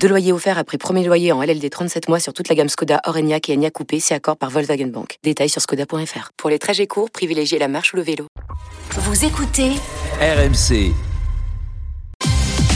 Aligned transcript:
Deux 0.00 0.08
loyers 0.08 0.32
offerts 0.32 0.58
après 0.58 0.78
premier 0.78 1.04
loyer 1.04 1.32
en 1.32 1.42
LLD 1.42 1.68
37 1.70 2.08
mois 2.08 2.20
sur 2.20 2.32
toute 2.32 2.48
la 2.48 2.54
gamme 2.54 2.68
Skoda, 2.68 3.00
Orenia 3.04 3.38
et 3.48 3.54
Enya 3.54 3.70
Coupé, 3.70 3.98
c'est 4.00 4.14
accord 4.14 4.36
par 4.36 4.50
Volkswagen 4.50 4.86
Bank. 4.86 5.18
Détails 5.22 5.48
sur 5.48 5.60
skoda.fr. 5.60 6.30
Pour 6.36 6.50
les 6.50 6.58
trajets 6.58 6.86
courts, 6.86 7.10
privilégiez 7.10 7.58
la 7.58 7.68
marche 7.68 7.92
ou 7.92 7.96
le 7.96 8.02
vélo. 8.02 8.26
Vous 8.92 9.24
écoutez 9.24 9.72
RMC, 10.20 10.92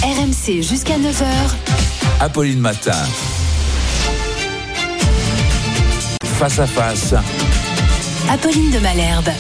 RMC 0.03 0.63
jusqu'à 0.63 0.99
9h. 0.99 1.25
Apolline 2.21 2.61
Matin. 2.61 2.93
Face 6.25 6.59
à 6.59 6.67
face, 6.67 7.15
Apolline 8.29 8.71
de 8.73 8.79
Malherbe. 8.81 9.31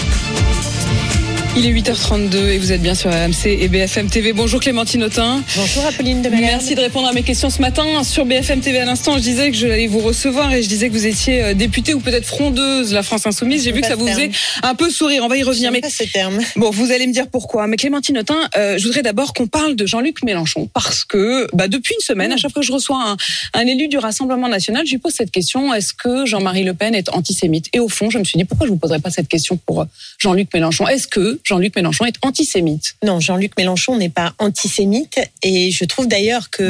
Il 1.56 1.66
est 1.66 1.72
8h32 1.72 2.36
et 2.48 2.59
vous 2.59 2.70
êtes 2.70 2.80
bien 2.80 2.95
sur 2.95 3.10
RMC 3.10 3.46
et 3.46 3.66
BFM 3.66 4.08
TV. 4.08 4.32
Bonjour 4.32 4.60
Clémentine 4.60 5.02
Autain. 5.02 5.42
Bonjour 5.56 5.84
Apolline 5.84 6.22
de 6.22 6.28
Malherbe. 6.28 6.52
Merci 6.52 6.77
de 6.77 6.80
répondre 6.80 7.08
à 7.08 7.12
mes 7.12 7.24
questions 7.24 7.50
ce 7.50 7.60
matin. 7.60 8.04
Sur 8.04 8.24
BFM 8.24 8.60
TV 8.60 8.78
à 8.78 8.84
l'instant, 8.84 9.16
je 9.16 9.22
disais 9.22 9.50
que 9.50 9.56
j'allais 9.56 9.88
vous 9.88 9.98
recevoir 9.98 10.52
et 10.55 10.62
je 10.62 10.68
disais 10.68 10.88
que 10.88 10.92
vous 10.92 11.06
étiez 11.06 11.42
euh, 11.42 11.55
députée 11.55 11.92
ou 11.92 11.98
peut-être 12.00 12.24
frondeuse 12.24 12.91
de 12.91 12.94
la 12.94 13.02
France 13.02 13.27
Insoumise. 13.27 13.64
J'ai 13.64 13.72
vu 13.72 13.80
que 13.80 13.88
ça 13.88 13.96
vous 13.96 14.06
faisait 14.06 14.30
un 14.62 14.77
peu 14.77 14.91
sourire. 14.91 15.24
On 15.24 15.28
va 15.28 15.36
y 15.38 15.42
revenir. 15.42 15.72
Mais 15.72 15.80
pas 15.80 15.91
ce 15.91 16.05
terme. 16.05 16.38
Bon, 16.55 16.70
vous 16.70 16.92
allez 16.92 17.08
me 17.08 17.12
dire 17.12 17.27
pourquoi. 17.27 17.66
Mais 17.66 17.77
Clémentine 17.77 18.19
Autain, 18.19 18.48
euh, 18.56 18.78
je 18.78 18.84
voudrais 18.84 19.02
d'abord 19.02 19.34
qu'on 19.34 19.48
parle 19.48 19.74
de 19.74 19.86
Jean-Luc 19.86 20.22
Mélenchon 20.22 20.69
parce 20.72 21.03
que 21.03 21.48
bah, 21.53 21.66
depuis 21.66 21.94
une 21.97 22.05
semaine, 22.05 22.30
à 22.30 22.36
chaque 22.36 22.53
fois 22.53 22.62
que 22.62 22.66
je 22.66 22.72
reçois 22.72 23.03
un, 23.03 23.16
un 23.55 23.66
élu 23.66 23.88
du 23.88 23.98
Rassemblement 23.98 24.48
national, 24.48 24.86
je 24.86 24.92
lui 24.92 24.98
pose 24.98 25.14
cette 25.14 25.32
question 25.32 25.75
est-ce 25.75 25.94
que 25.94 26.27
Jean-Marie 26.27 26.62
Le 26.62 26.75
Pen 26.75 26.94
est 26.94 27.08
antisémite? 27.08 27.66
Et 27.72 27.80
au 27.80 27.88
fond, 27.88 28.08
je 28.08 28.19
me 28.19 28.25
suis 28.25 28.38
dit 28.38 28.44
pourquoi 28.44 28.69
je 28.69 28.72
vous 28.72 28.78
poserais 28.78 29.00
pas 29.00 29.10
cette 29.10 29.28
question 29.28 29.58
pour 29.66 29.82
euh, 29.82 29.86
Jean-Luc 30.19 30.48
Mélenchon? 30.55 30.86
Est-ce 30.86 31.08
que 31.08 31.39
Jean-Luc 31.44 31.74
Mélenchon 31.77 32.05
est 32.06 32.14
antisémite. 32.22 32.94
Non, 33.05 33.20
Jean-Luc 33.20 33.56
Mélenchon 33.56 33.96
n'est 33.96 34.08
pas 34.08 34.34
antisémite. 34.38 35.19
Et 35.42 35.70
je 35.70 35.84
trouve 35.84 36.06
d'ailleurs 36.08 36.50
que 36.50 36.62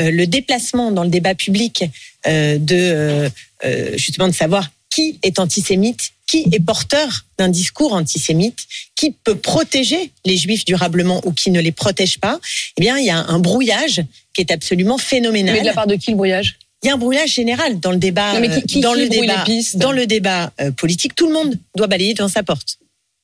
euh, 0.00 0.10
le 0.10 0.26
déplacement 0.26 0.90
dans 0.92 1.02
le 1.04 1.10
débat 1.10 1.34
public 1.34 1.84
euh, 2.26 2.58
de 2.58 3.28
euh, 3.64 3.96
justement 3.96 4.28
de 4.28 4.34
savoir 4.34 4.70
qui 4.90 5.18
est 5.22 5.38
antisémite, 5.38 6.10
qui 6.26 6.46
est 6.52 6.60
porteur 6.60 7.24
d'un 7.38 7.48
discours 7.48 7.92
antisémite, 7.92 8.58
qui 8.96 9.12
peut 9.24 9.36
protéger 9.36 10.10
les 10.24 10.36
juifs 10.36 10.64
durablement 10.64 11.20
ou 11.24 11.32
qui 11.32 11.50
ne 11.50 11.60
les 11.60 11.72
protège 11.72 12.18
pas, 12.18 12.40
eh 12.76 12.80
bien 12.80 12.98
il 12.98 13.04
y 13.06 13.10
a 13.10 13.18
un 13.18 13.38
brouillage 13.38 14.02
qui 14.34 14.40
est 14.42 14.50
absolument 14.50 14.98
phénoménal. 14.98 15.54
Mais 15.54 15.60
de 15.60 15.66
la 15.66 15.72
part 15.74 15.86
de 15.86 15.94
qui 15.94 16.10
le 16.10 16.16
brouillage? 16.16 16.58
Il 16.82 16.86
y 16.86 16.90
a 16.90 16.94
un 16.94 16.98
brouillage 16.98 17.32
général 17.34 17.80
dans 17.80 17.90
le 17.90 17.96
débat, 17.98 18.34
Non, 18.34 18.40
mais 18.40 18.48
qui- 18.60 18.62
qui- 18.66 18.80
dans, 18.80 18.94
qui 18.94 19.00
le 19.00 19.78
dans 19.78 19.90
le 19.92 20.06
débat 20.06 20.52
politique. 20.76 21.14
Tout 21.16 21.26
le 21.26 21.32
monde 21.32 21.58
doit 21.76 21.88
balayer 21.88 22.14
devant 22.14 22.28
sa 22.28 22.42
porte, 22.44 22.78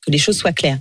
que 0.05 0.11
les 0.11 0.19
choses 0.19 0.37
soient 0.39 0.53
claires. 0.53 0.79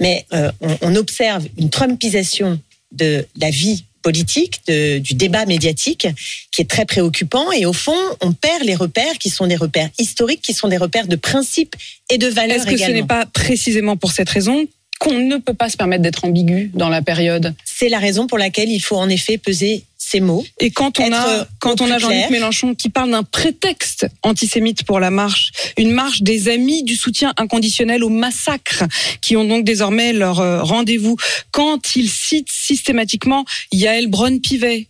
Mais 0.00 0.26
euh, 0.32 0.50
on, 0.60 0.76
on 0.82 0.96
observe 0.96 1.46
une 1.58 1.70
trumpisation 1.70 2.60
de 2.92 3.26
la 3.40 3.50
vie 3.50 3.84
politique, 4.02 4.60
de- 4.68 4.98
du 4.98 5.14
débat 5.14 5.46
médiatique, 5.46 6.06
qui 6.52 6.62
est 6.62 6.70
très 6.70 6.84
préoccupant. 6.84 7.50
Et 7.52 7.66
au 7.66 7.72
fond, 7.72 7.96
on 8.20 8.32
perd 8.32 8.62
les 8.62 8.74
repères 8.76 9.18
qui 9.18 9.30
sont 9.30 9.46
des 9.48 9.56
repères 9.56 9.88
historiques, 9.98 10.42
qui 10.42 10.54
sont 10.54 10.68
des 10.68 10.76
repères 10.76 11.08
de 11.08 11.16
principes 11.16 11.74
et 12.10 12.18
de 12.18 12.28
valeurs 12.28 12.58
Est-ce 12.58 12.66
que 12.66 12.76
ce 12.76 12.90
n'est 12.90 13.02
pas 13.06 13.26
précisément 13.26 13.96
pour 13.96 14.12
cette 14.12 14.28
raison 14.30 14.66
qu'on 15.00 15.18
ne 15.18 15.36
peut 15.38 15.54
pas 15.54 15.68
se 15.68 15.76
permettre 15.76 16.02
d'être 16.02 16.24
ambigu 16.24 16.70
dans 16.74 16.88
la 16.88 17.02
période? 17.02 17.52
C'est 17.64 17.88
la 17.88 17.98
raison 17.98 18.26
pour 18.28 18.38
laquelle 18.38 18.70
il 18.70 18.80
faut 18.80 18.96
en 18.96 19.08
effet 19.08 19.38
peser 19.38 19.82
ces 20.08 20.20
mots. 20.20 20.44
Et 20.60 20.70
quand 20.70 21.00
on 21.00 21.06
Être, 21.06 21.16
a 21.16 21.48
quand 21.58 21.80
on 21.80 21.90
a 21.90 21.98
Jean-Luc. 21.98 22.30
Mélenchon 22.30 22.74
qui 22.74 22.90
parle 22.90 23.10
d'un 23.10 23.24
prétexte 23.24 24.06
antisémite 24.22 24.84
pour 24.84 25.00
la 25.00 25.10
marche, 25.10 25.50
une 25.76 25.90
marche 25.90 26.22
des 26.22 26.48
amis 26.48 26.84
du 26.84 26.94
soutien 26.94 27.32
inconditionnel 27.36 28.04
au 28.04 28.08
massacre, 28.08 28.84
qui 29.20 29.36
ont 29.36 29.44
donc 29.44 29.64
désormais 29.64 30.12
leur 30.12 30.38
euh, 30.40 30.62
rendez-vous, 30.62 31.16
quand 31.50 31.96
il 31.96 32.08
cite 32.08 32.48
systématiquement 32.50 33.44
Yael 33.72 34.06
Braun-Pivet. 34.06 34.88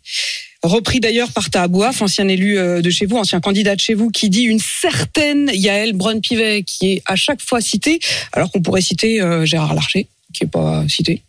Repris 0.62 1.00
d'ailleurs 1.00 1.30
par 1.32 1.48
Tahabouaf, 1.48 2.02
ancien 2.02 2.28
élu 2.28 2.58
euh, 2.58 2.82
de 2.82 2.90
chez 2.90 3.06
vous, 3.06 3.16
ancien 3.16 3.40
candidat 3.40 3.76
de 3.76 3.80
chez 3.80 3.94
vous, 3.94 4.10
qui 4.10 4.28
dit 4.28 4.42
une 4.42 4.58
certaine 4.58 5.50
Yael 5.54 5.92
Braun-Pivet, 5.94 6.64
qui 6.64 6.92
est 6.92 7.02
à 7.06 7.16
chaque 7.16 7.40
fois 7.40 7.60
citée, 7.60 8.00
alors 8.32 8.50
qu'on 8.50 8.60
pourrait 8.60 8.80
citer 8.80 9.20
euh, 9.20 9.44
Gérard 9.46 9.74
Larcher, 9.74 10.08
qui 10.36 10.44
est 10.44 10.48
pas 10.48 10.84
cité. 10.88 11.22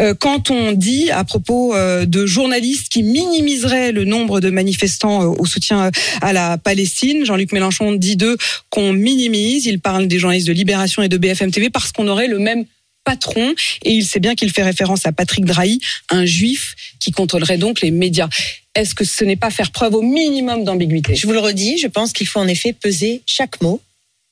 Euh, 0.00 0.14
quand 0.14 0.50
on 0.50 0.72
dit 0.72 1.10
à 1.10 1.24
propos 1.24 1.74
euh, 1.74 2.04
de 2.06 2.26
journalistes 2.26 2.88
qui 2.90 3.02
minimiseraient 3.02 3.92
le 3.92 4.04
nombre 4.04 4.40
de 4.40 4.50
manifestants 4.50 5.22
euh, 5.22 5.34
au 5.38 5.46
soutien 5.46 5.90
à 6.20 6.32
la 6.32 6.58
Palestine, 6.58 7.24
Jean-Luc 7.24 7.52
Mélenchon 7.52 7.92
dit 7.92 8.16
d'eux 8.16 8.36
qu'on 8.68 8.92
minimise. 8.92 9.66
Il 9.66 9.80
parle 9.80 10.06
des 10.08 10.18
journalistes 10.18 10.46
de 10.46 10.52
Libération 10.52 11.02
et 11.02 11.08
de 11.08 11.16
BFM 11.16 11.50
TV 11.50 11.70
parce 11.70 11.92
qu'on 11.92 12.08
aurait 12.08 12.28
le 12.28 12.38
même 12.38 12.64
patron 13.04 13.54
et 13.82 13.92
il 13.92 14.04
sait 14.04 14.20
bien 14.20 14.34
qu'il 14.34 14.50
fait 14.50 14.62
référence 14.62 15.06
à 15.06 15.12
Patrick 15.12 15.44
Drahi, 15.44 15.80
un 16.10 16.26
juif 16.26 16.74
qui 17.00 17.12
contrôlerait 17.12 17.58
donc 17.58 17.80
les 17.80 17.90
médias. 17.90 18.28
Est-ce 18.74 18.94
que 18.94 19.04
ce 19.04 19.24
n'est 19.24 19.36
pas 19.36 19.50
faire 19.50 19.72
preuve 19.72 19.94
au 19.94 20.02
minimum 20.02 20.64
d'ambiguïté? 20.64 21.14
Je 21.14 21.26
vous 21.26 21.32
le 21.32 21.40
redis, 21.40 21.78
je 21.78 21.86
pense 21.86 22.12
qu'il 22.12 22.26
faut 22.26 22.40
en 22.40 22.48
effet 22.48 22.72
peser 22.72 23.22
chaque 23.26 23.60
mot. 23.62 23.80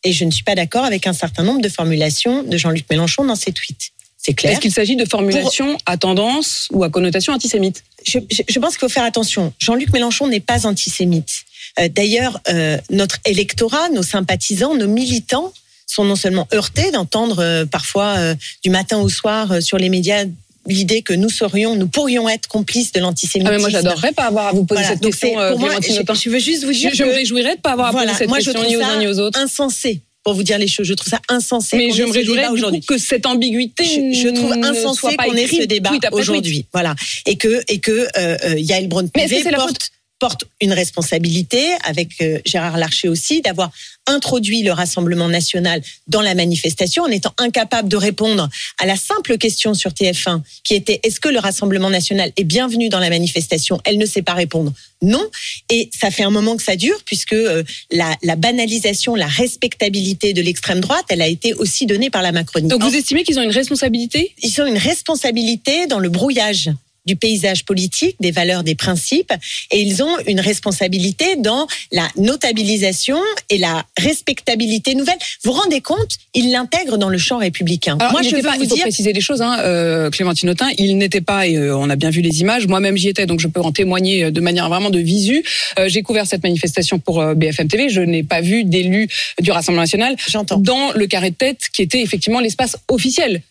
Et 0.04 0.12
je 0.12 0.24
ne 0.24 0.30
suis 0.30 0.44
pas 0.44 0.54
d'accord 0.54 0.84
avec 0.84 1.06
un 1.08 1.12
certain 1.12 1.42
nombre 1.42 1.60
de 1.60 1.68
formulations 1.68 2.44
de 2.44 2.56
Jean-Luc 2.56 2.84
Mélenchon 2.88 3.24
dans 3.24 3.34
ses 3.34 3.52
tweets. 3.52 3.90
C'est 4.20 4.34
clair. 4.34 4.52
Est-ce 4.52 4.60
qu'il 4.60 4.72
s'agit 4.72 4.96
de 4.96 5.04
formulations 5.04 5.78
à 5.86 5.96
tendance 5.96 6.66
ou 6.72 6.82
à 6.84 6.90
connotation 6.90 7.32
antisémite? 7.32 7.84
Je, 8.04 8.18
je- 8.30 8.42
je 8.48 8.58
pense 8.58 8.70
qu'il 8.72 8.80
faut 8.80 8.88
faire 8.88 9.04
attention. 9.04 9.52
Jean-Luc 9.60 9.92
Mélenchon 9.92 10.26
n'est 10.26 10.40
pas 10.40 10.66
antisémite. 10.66 11.30
Euh, 11.78 11.88
D'ailleurs, 11.88 12.40
euh, 12.48 12.78
notre 12.90 13.18
électorat, 13.24 13.88
nos 13.90 14.02
sympathisants, 14.02 14.74
nos 14.74 14.88
militants 14.88 15.52
sont 15.86 16.04
non 16.04 16.16
seulement 16.16 16.46
heurtés 16.52 16.90
d'entendre 16.90 17.38
euh, 17.42 17.64
parfois 17.64 18.34
du 18.64 18.70
matin 18.70 18.98
au 18.98 19.08
soir 19.08 19.62
sur 19.62 19.78
les 19.78 19.88
médias 19.88 20.24
l'idée 20.66 21.00
que 21.00 21.14
nous 21.14 21.30
serions, 21.30 21.76
nous 21.76 21.88
pourrions 21.88 22.28
être 22.28 22.46
complices 22.46 22.92
de 22.92 22.98
ah 22.98 23.02
l'antisémitisme. 23.04 23.54
mais 23.54 23.58
Moi, 23.60 23.70
j'adorerais 23.70 24.12
pas 24.12 24.24
avoir 24.24 24.48
à 24.48 24.52
vous 24.52 24.64
poser 24.66 24.82
Voilà, 24.82 24.94
cette 24.96 25.02
question, 25.02 25.40
euh, 25.40 25.50
pour 25.52 25.60
moi, 25.60 25.70
je, 25.80 25.88
je 25.92 26.28
veux 26.28 26.38
juste 26.38 26.64
vous 26.64 26.72
Je, 26.74 27.04
me 27.04 27.10
réjouirais 27.14 27.56
de 27.56 27.60
pas 27.62 27.72
avoir 27.72 27.88
à 27.88 27.92
voilà, 27.92 28.08
poser 28.12 28.18
cette 28.18 28.28
moi 28.28 28.38
je 28.40 28.50
question 28.50 28.68
ni 28.68 28.76
aux 28.76 28.82
uns 28.82 28.98
ni 28.98 29.06
aux 29.06 29.18
autres. 29.18 29.38
insensé 29.40 30.00
pour 30.24 30.34
vous 30.34 30.42
dire 30.42 30.58
les 30.58 30.68
choses. 30.68 30.86
Je 30.86 30.94
trouve 30.94 31.08
ça 31.08 31.20
insensé. 31.28 31.76
Mais 31.76 31.90
je 31.90 32.02
me 32.02 32.12
débat 32.12 32.42
du 32.42 32.48
coup 32.48 32.54
aujourd'hui. 32.54 32.80
que 32.80 32.98
cette 32.98 33.26
ambiguïté 33.26 33.84
Je, 33.84 34.20
je 34.20 34.28
trouve 34.28 34.52
insensé 34.52 35.16
qu'on 35.16 35.34
ait 35.34 35.46
ce 35.46 35.64
débat 35.64 35.92
aujourd'hui, 36.12 36.66
voilà, 36.72 36.94
et 37.26 37.36
que 37.36 37.62
et 37.68 37.78
que 37.78 37.90
euh, 37.90 38.36
euh, 38.44 38.58
Yael 38.58 38.88
braun 38.88 39.08
Mais 39.16 39.24
est-ce 39.24 39.34
que 39.34 39.42
c'est 39.42 39.50
la 39.50 39.58
porte 39.58 39.90
porte 40.18 40.44
une 40.60 40.72
responsabilité 40.72 41.64
avec 41.84 42.20
euh, 42.20 42.38
Gérard 42.44 42.76
Larcher 42.76 43.08
aussi 43.08 43.40
d'avoir 43.40 43.70
introduit 44.06 44.62
le 44.62 44.72
Rassemblement 44.72 45.28
national 45.28 45.82
dans 46.06 46.22
la 46.22 46.34
manifestation 46.34 47.04
en 47.04 47.08
étant 47.08 47.34
incapable 47.38 47.88
de 47.88 47.96
répondre 47.96 48.48
à 48.78 48.86
la 48.86 48.96
simple 48.96 49.38
question 49.38 49.74
sur 49.74 49.90
TF1 49.90 50.40
qui 50.64 50.74
était 50.74 51.00
est-ce 51.02 51.20
que 51.20 51.28
le 51.28 51.38
Rassemblement 51.38 51.90
national 51.90 52.32
est 52.36 52.44
bienvenu 52.44 52.88
dans 52.88 53.00
la 53.00 53.10
manifestation? 53.10 53.80
Elle 53.84 53.98
ne 53.98 54.06
sait 54.06 54.22
pas 54.22 54.34
répondre 54.34 54.72
non. 55.02 55.24
Et 55.70 55.90
ça 55.98 56.10
fait 56.10 56.24
un 56.24 56.30
moment 56.30 56.56
que 56.56 56.62
ça 56.62 56.76
dure 56.76 56.98
puisque 57.04 57.32
euh, 57.32 57.62
la, 57.90 58.16
la 58.22 58.36
banalisation, 58.36 59.14
la 59.14 59.26
respectabilité 59.26 60.32
de 60.32 60.42
l'extrême 60.42 60.80
droite, 60.80 61.04
elle 61.08 61.22
a 61.22 61.28
été 61.28 61.54
aussi 61.54 61.86
donnée 61.86 62.10
par 62.10 62.22
la 62.22 62.32
Macronie. 62.32 62.68
Donc 62.68 62.82
vous 62.82 62.96
estimez 62.96 63.22
qu'ils 63.22 63.38
ont 63.38 63.42
une 63.42 63.50
responsabilité? 63.50 64.34
Ils 64.42 64.60
ont 64.60 64.66
une 64.66 64.78
responsabilité 64.78 65.86
dans 65.86 66.00
le 66.00 66.08
brouillage 66.08 66.70
du 67.08 67.16
paysage 67.16 67.64
politique, 67.64 68.16
des 68.20 68.30
valeurs, 68.30 68.62
des 68.62 68.74
principes, 68.74 69.32
et 69.72 69.80
ils 69.80 70.02
ont 70.02 70.16
une 70.26 70.40
responsabilité 70.40 71.36
dans 71.36 71.66
la 71.90 72.06
notabilisation 72.16 73.18
et 73.48 73.58
la 73.58 73.84
respectabilité 73.96 74.94
nouvelle. 74.94 75.16
Vous 75.42 75.52
vous 75.52 75.58
rendez 75.58 75.80
compte 75.80 76.12
Ils 76.34 76.52
l'intègrent 76.52 76.98
dans 76.98 77.08
le 77.08 77.16
champ 77.18 77.38
républicain. 77.38 77.96
Alors, 77.98 78.12
Moi, 78.12 78.22
je 78.22 78.36
veux 78.36 78.42
pas, 78.42 78.56
vous 78.56 78.64
il 78.64 78.68
faut 78.68 78.74
dire, 78.74 78.84
préciser 78.84 79.12
les 79.12 79.22
choses, 79.22 79.40
hein, 79.40 79.58
euh, 79.60 80.10
Clémentine 80.10 80.50
Autain, 80.50 80.68
il 80.76 80.98
n'était 80.98 81.22
pas, 81.22 81.46
et 81.46 81.56
euh, 81.56 81.76
on 81.76 81.88
a 81.88 81.96
bien 81.96 82.10
vu 82.10 82.20
les 82.20 82.42
images, 82.42 82.66
moi-même 82.66 82.96
j'y 82.96 83.08
étais, 83.08 83.24
donc 83.24 83.40
je 83.40 83.48
peux 83.48 83.62
en 83.62 83.72
témoigner 83.72 84.24
euh, 84.24 84.30
de 84.30 84.40
manière 84.40 84.68
vraiment 84.68 84.90
de 84.90 84.98
visu. 84.98 85.42
Euh, 85.78 85.88
J'ai 85.88 86.02
couvert 86.02 86.26
cette 86.26 86.42
manifestation 86.42 86.98
pour 86.98 87.24
BFM 87.34 87.68
TV, 87.68 87.88
je 87.88 88.02
n'ai 88.02 88.22
pas 88.22 88.42
vu 88.42 88.64
d'élus 88.64 89.08
du 89.40 89.50
Rassemblement 89.50 89.82
national 89.82 90.16
dans 90.58 90.92
le 90.92 91.06
carré 91.06 91.30
de 91.30 91.36
tête 91.36 91.68
qui 91.72 91.82
était 91.82 92.02
effectivement 92.02 92.40
l'espace 92.40 92.76
officiel. 92.88 93.42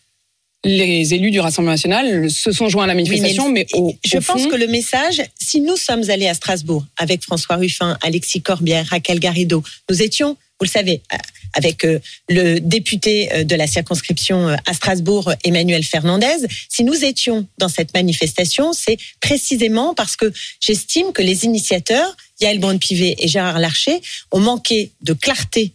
Les 0.64 1.14
élus 1.14 1.30
du 1.30 1.38
Rassemblement 1.38 1.74
national 1.74 2.30
se 2.30 2.50
sont 2.50 2.68
joints 2.68 2.84
à 2.84 2.86
la 2.88 2.94
manifestation, 2.94 3.48
mais, 3.48 3.66
au, 3.74 3.94
je 4.04 4.16
au 4.16 4.20
pense 4.20 4.42
fond, 4.42 4.48
que 4.48 4.56
le 4.56 4.66
message, 4.66 5.22
si 5.38 5.60
nous 5.60 5.76
sommes 5.76 6.10
allés 6.10 6.26
à 6.26 6.34
Strasbourg 6.34 6.84
avec 6.96 7.22
François 7.22 7.56
Ruffin, 7.56 7.96
Alexis 8.02 8.42
Corbière, 8.42 8.84
Raquel 8.86 9.20
Garrido, 9.20 9.62
nous 9.88 10.02
étions, 10.02 10.30
vous 10.58 10.64
le 10.64 10.68
savez, 10.68 11.00
euh, 11.12 11.16
avec 11.54 11.84
euh, 11.84 12.00
le 12.28 12.58
député 12.58 13.32
euh, 13.32 13.44
de 13.44 13.54
la 13.54 13.68
circonscription 13.68 14.48
à 14.48 14.74
Strasbourg, 14.74 15.32
Emmanuel 15.44 15.84
Fernandez, 15.84 16.48
si 16.68 16.82
nous 16.82 17.04
étions 17.04 17.46
dans 17.58 17.68
cette 17.68 17.94
manifestation, 17.94 18.72
c'est 18.72 18.98
précisément 19.20 19.94
parce 19.94 20.16
que 20.16 20.32
j'estime 20.58 21.12
que 21.12 21.22
les 21.22 21.44
initiateurs, 21.44 22.16
Yael 22.40 22.58
Braun-Pivet 22.58 23.14
et 23.18 23.28
Gérard 23.28 23.60
Larcher, 23.60 24.00
ont 24.32 24.40
manqué 24.40 24.90
de 25.02 25.12
clarté 25.12 25.72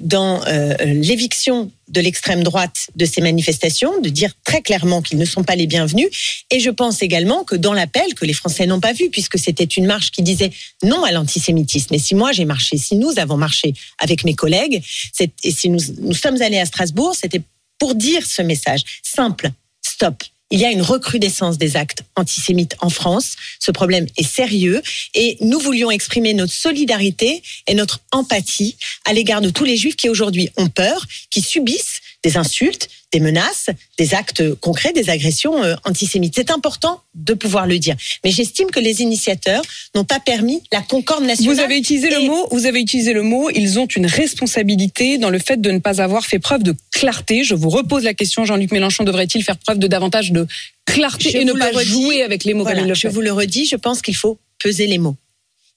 dans 0.00 0.44
euh, 0.46 0.74
l'éviction 0.84 1.70
de 1.88 2.00
l'extrême 2.00 2.42
droite 2.42 2.90
de 2.96 3.04
ces 3.04 3.20
manifestations, 3.20 4.00
de 4.00 4.08
dire 4.08 4.32
très 4.44 4.60
clairement 4.60 5.02
qu'ils 5.02 5.18
ne 5.18 5.24
sont 5.24 5.44
pas 5.44 5.56
les 5.56 5.66
bienvenus. 5.66 6.08
Et 6.50 6.60
je 6.60 6.70
pense 6.70 7.02
également 7.02 7.44
que 7.44 7.54
dans 7.54 7.72
l'appel 7.72 8.14
que 8.14 8.24
les 8.24 8.32
Français 8.32 8.66
n'ont 8.66 8.80
pas 8.80 8.92
vu, 8.92 9.08
puisque 9.10 9.38
c'était 9.38 9.64
une 9.64 9.86
marche 9.86 10.10
qui 10.10 10.22
disait 10.22 10.50
non 10.82 11.04
à 11.04 11.12
l'antisémitisme. 11.12 11.94
Et 11.94 11.98
si 11.98 12.14
moi 12.14 12.32
j'ai 12.32 12.44
marché, 12.44 12.76
si 12.76 12.96
nous 12.96 13.18
avons 13.18 13.36
marché 13.36 13.72
avec 13.98 14.24
mes 14.24 14.34
collègues, 14.34 14.82
et 15.20 15.50
si 15.50 15.70
nous, 15.70 15.80
nous 16.00 16.14
sommes 16.14 16.40
allés 16.42 16.58
à 16.58 16.66
Strasbourg, 16.66 17.14
c'était 17.14 17.42
pour 17.78 17.94
dire 17.94 18.26
ce 18.26 18.42
message 18.42 18.82
simple, 19.02 19.50
stop. 19.82 20.22
Il 20.50 20.58
y 20.58 20.64
a 20.64 20.70
une 20.70 20.82
recrudescence 20.82 21.58
des 21.58 21.76
actes 21.76 22.04
antisémites 22.16 22.74
en 22.80 22.88
France. 22.88 23.36
Ce 23.60 23.70
problème 23.70 24.06
est 24.16 24.26
sérieux 24.26 24.82
et 25.14 25.36
nous 25.40 25.58
voulions 25.58 25.90
exprimer 25.90 26.32
notre 26.32 26.54
solidarité 26.54 27.42
et 27.66 27.74
notre 27.74 28.00
empathie 28.12 28.76
à 29.04 29.12
l'égard 29.12 29.42
de 29.42 29.50
tous 29.50 29.64
les 29.64 29.76
juifs 29.76 29.96
qui 29.96 30.08
aujourd'hui 30.08 30.48
ont 30.56 30.68
peur, 30.68 31.04
qui 31.30 31.42
subissent 31.42 32.00
des 32.24 32.36
insultes, 32.36 32.88
des 33.12 33.20
menaces, 33.20 33.70
des 33.96 34.14
actes 34.14 34.54
concrets, 34.54 34.92
des 34.92 35.08
agressions 35.08 35.62
euh, 35.62 35.76
antisémites. 35.84 36.34
C'est 36.34 36.50
important 36.50 37.00
de 37.14 37.34
pouvoir 37.34 37.66
le 37.66 37.78
dire. 37.78 37.96
Mais 38.24 38.30
j'estime 38.30 38.70
que 38.70 38.80
les 38.80 39.02
initiateurs 39.02 39.62
n'ont 39.94 40.04
pas 40.04 40.20
permis 40.20 40.62
la 40.72 40.82
concorde 40.82 41.24
nationale. 41.24 41.54
Vous 41.54 41.60
avez 41.60 41.78
utilisé 41.78 42.10
le 42.10 42.20
mot, 42.20 42.48
vous 42.50 42.66
avez 42.66 42.80
utilisé 42.80 43.12
le 43.12 43.22
mot, 43.22 43.50
ils 43.50 43.78
ont 43.78 43.86
une 43.86 44.06
responsabilité 44.06 45.18
dans 45.18 45.30
le 45.30 45.38
fait 45.38 45.60
de 45.60 45.70
ne 45.70 45.78
pas 45.78 46.02
avoir 46.02 46.26
fait 46.26 46.38
preuve 46.38 46.62
de 46.62 46.74
clarté. 46.92 47.44
Je 47.44 47.54
vous 47.54 47.70
repose 47.70 48.04
la 48.04 48.14
question, 48.14 48.44
Jean-Luc 48.44 48.72
Mélenchon 48.72 49.04
devrait-il 49.04 49.44
faire 49.44 49.56
preuve 49.56 49.78
de 49.78 49.86
davantage 49.86 50.32
de 50.32 50.46
clarté 50.84 51.30
Je 51.30 51.38
et 51.38 51.44
ne 51.44 51.52
pas 51.52 51.70
redis, 51.70 51.88
jouer 51.88 52.22
avec 52.22 52.44
les 52.44 52.54
mots 52.54 52.64
Voilà, 52.64 52.80
comme 52.80 52.86
il 52.86 52.88
le 52.88 52.94
je 52.94 53.02
fait 53.02 53.08
vous 53.08 53.20
le 53.20 53.32
redis, 53.32 53.66
je 53.66 53.76
pense 53.76 54.02
qu'il 54.02 54.16
faut 54.16 54.38
peser 54.58 54.86
les 54.86 54.98
mots. 54.98 55.16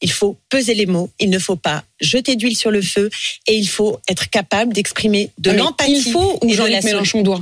Il 0.01 0.11
faut 0.11 0.37
peser 0.49 0.73
les 0.73 0.85
mots, 0.87 1.09
il 1.19 1.29
ne 1.29 1.39
faut 1.39 1.55
pas 1.55 1.83
jeter 1.99 2.35
d'huile 2.35 2.57
sur 2.57 2.71
le 2.71 2.81
feu 2.81 3.09
et 3.47 3.55
il 3.55 3.67
faut 3.67 3.99
être 4.07 4.29
capable 4.29 4.73
d'exprimer 4.73 5.29
de 5.37 5.51
Ah, 5.51 5.53
l'empathie. 5.53 5.93
Il 6.05 6.11
faut 6.11 6.39
et 6.41 6.45
ou 6.45 6.53
Jean-Luc 6.53 6.83
Mélenchon 6.83 7.21
doit 7.21 7.41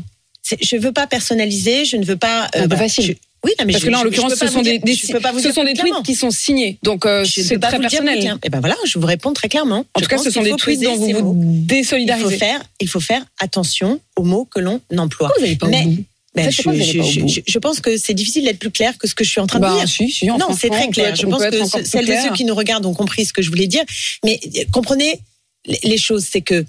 Je 0.61 0.75
veux 0.77 0.91
pas 0.91 1.07
personnaliser, 1.07 1.85
je 1.85 1.95
ne 1.97 2.05
veux 2.05 2.17
pas. 2.17 2.45
Un 2.45 2.49
peu 2.49 2.59
voilà, 2.59 2.77
facile. 2.77 3.05
je- 3.05 3.13
oui, 3.45 3.51
non, 3.57 3.65
mais 3.65 3.71
Parce 3.71 3.83
je- 3.83 3.87
que 3.87 3.91
là, 3.91 3.99
en 3.99 4.03
l'occurrence, 4.03 4.35
ce 4.35 4.47
sont 4.47 4.61
des, 4.61 4.79
des- 4.79 4.95
ce 4.95 5.07
sont 5.07 5.63
des 5.63 5.71
tweets 5.73 5.79
clairement. 5.79 6.01
qui 6.01 6.13
sont 6.15 6.29
signés. 6.31 6.77
Donc, 6.83 7.05
euh, 7.05 7.21
ne 7.21 7.25
c'est 7.25 7.57
très 7.57 7.77
vous 7.77 7.83
le 7.83 7.87
dire 7.87 7.99
personnel. 7.99 8.19
clairement. 8.19 8.39
Eh 8.43 8.49
ben 8.49 8.59
voilà, 8.59 8.75
je 8.85 8.99
vous 8.99 9.05
réponds 9.05 9.31
très 9.31 9.47
clairement. 9.47 9.85
En 9.93 9.99
Je 9.99 10.03
tout 10.03 10.09
cas, 10.09 10.17
ce 10.17 10.29
sont 10.29 10.41
des 10.43 10.51
tweets 10.57 10.81
dont 10.81 10.95
vous 10.95 11.05
vous 11.05 11.11
mots. 11.33 11.35
Il 11.41 11.45
faut 11.47 11.65
désolidarisez. 11.65 12.37
faire, 12.37 12.61
il 12.81 12.89
faut 12.89 12.99
faire 12.99 13.23
attention 13.39 14.01
aux 14.17 14.23
mots 14.23 14.43
que 14.43 14.59
l'on 14.59 14.81
emploie. 14.97 15.29
Pourquoi 15.29 15.47
vous 15.47 15.55
pas 15.55 15.67
Mais- 15.67 15.87
Ben, 16.35 16.49
je, 16.51 17.57
pense 17.59 17.79
que 17.79 17.97
c'est 17.97 18.13
difficile 18.13 18.43
d'être 18.45 18.59
plus 18.59 18.69
clair 18.71 18.95
que 18.97 19.07
ce 19.07 19.15
que 19.15 19.23
je 19.23 19.29
suis 19.31 19.41
en 19.41 19.47
train 19.47 19.57
de 19.59 19.63
Bah, 19.63 19.75
dire. 19.79 19.87
si, 19.89 20.11
si, 20.11 20.25
Non, 20.27 20.37
c'est 20.57 20.69
très 20.69 20.87
clair. 20.89 21.09
être- 21.09 21.19
Je 21.19 21.25
pense 21.25 21.43
que 21.43 21.65
ce- 21.65 21.83
celles 21.83 22.09
et 22.09 22.21
ceux 22.21 22.33
qui 22.33 22.45
nous 22.45 22.53
regardent 22.55 22.85
ont 22.85 22.93
compris 22.93 23.25
ce 23.25 23.33
que 23.33 23.41
je 23.41 23.49
voulais 23.49 23.65
dire. 23.67 23.83
Mais 24.23 24.39
euh, 24.57 24.63
comprenez 24.71 25.19
les- 25.65 25.79
les 25.83 25.97
choses, 25.97 26.25
c'est 26.31 26.41
que 26.41 26.65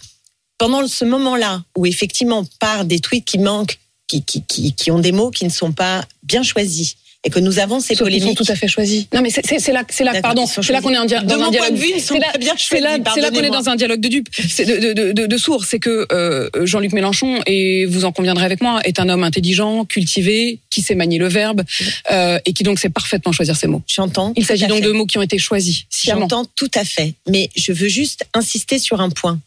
pendant 0.56 0.86
ce 0.88 1.04
moment-là 1.04 1.62
où 1.76 1.84
effectivement 1.86 2.44
par 2.58 2.84
des 2.86 3.00
tweets 3.00 3.24
qui 3.26 3.38
manquent, 3.38 3.78
qui, 4.06 4.24
qui, 4.24 4.42
qui, 4.44 4.72
qui 4.74 4.90
ont 4.90 4.98
des 4.98 5.12
mots 5.12 5.30
qui 5.30 5.44
ne 5.44 5.50
sont 5.50 5.72
pas 5.72 6.04
bien 6.22 6.42
choisis, 6.42 6.96
et 7.22 7.28
que 7.28 7.38
nous 7.38 7.58
avons 7.58 7.80
ces 7.80 7.94
Sauf 7.94 8.08
qu'ils 8.08 8.14
sont 8.14 8.20
polémiques. 8.28 8.38
tout 8.38 8.50
à 8.50 8.54
fait 8.56 8.66
choisis. 8.66 9.06
Non, 9.12 9.20
mais 9.20 9.28
c'est- 9.28 9.42
là, 9.72 9.82
c'est 9.90 10.04
là, 10.04 10.22
pardon, 10.22 10.46
c'est 10.46 10.72
là 10.72 10.80
qu'on 10.80 10.92
est 10.94 10.98
en 10.98 11.04
De 11.04 11.16
mon 11.16 11.26
point 11.26 11.50
dialogue. 11.50 11.72
de 11.74 11.78
vue, 11.78 11.90
ils 11.96 12.00
sont 12.00 12.14
là, 12.14 12.32
bien 12.38 12.54
c'est 12.56 12.80
là, 12.80 12.96
là 12.96 13.30
qu'on 13.30 13.42
est 13.42 13.50
dans 13.50 13.68
un 13.68 13.76
dialogue 13.76 14.00
de 14.00 14.08
dupes, 14.08 14.28
de, 14.58 14.92
de, 14.94 15.12
de, 15.12 15.26
de 15.26 15.36
sourds. 15.36 15.64
C'est 15.66 15.78
que 15.80 16.06
euh, 16.12 16.48
Jean-Luc 16.64 16.92
Mélenchon, 16.94 17.40
et 17.46 17.84
vous 17.84 18.06
en 18.06 18.12
conviendrez 18.12 18.46
avec 18.46 18.62
moi, 18.62 18.80
est 18.84 18.98
un 18.98 19.08
homme 19.10 19.22
intelligent, 19.22 19.84
cultivé, 19.84 20.60
qui 20.70 20.80
sait 20.80 20.94
manier 20.94 21.18
le 21.18 21.28
verbe 21.28 21.62
euh, 22.10 22.38
et 22.46 22.54
qui 22.54 22.62
donc 22.62 22.78
sait 22.78 22.88
parfaitement 22.88 23.32
choisir 23.32 23.54
ses 23.54 23.66
mots. 23.66 23.82
J'entends. 23.86 24.32
Il 24.36 24.46
s'agit 24.46 24.66
donc 24.66 24.78
fait. 24.80 24.86
de 24.86 24.92
mots 24.92 25.04
qui 25.06 25.18
ont 25.18 25.22
été 25.22 25.36
choisis. 25.36 25.82
J'entends 26.04 26.46
tout 26.56 26.70
à 26.74 26.84
fait, 26.84 27.12
mais 27.28 27.50
je 27.54 27.72
veux 27.72 27.88
juste 27.88 28.24
insister 28.32 28.78
sur 28.78 29.02
un 29.02 29.10
point. 29.10 29.38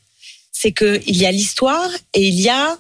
C'est 0.52 0.72
que 0.72 1.02
il 1.08 1.18
y 1.18 1.25
a 1.25 1.31
l'histoire 1.31 1.90
et 2.14 2.22
il 2.22 2.40
y 2.40 2.50
a 2.50 2.78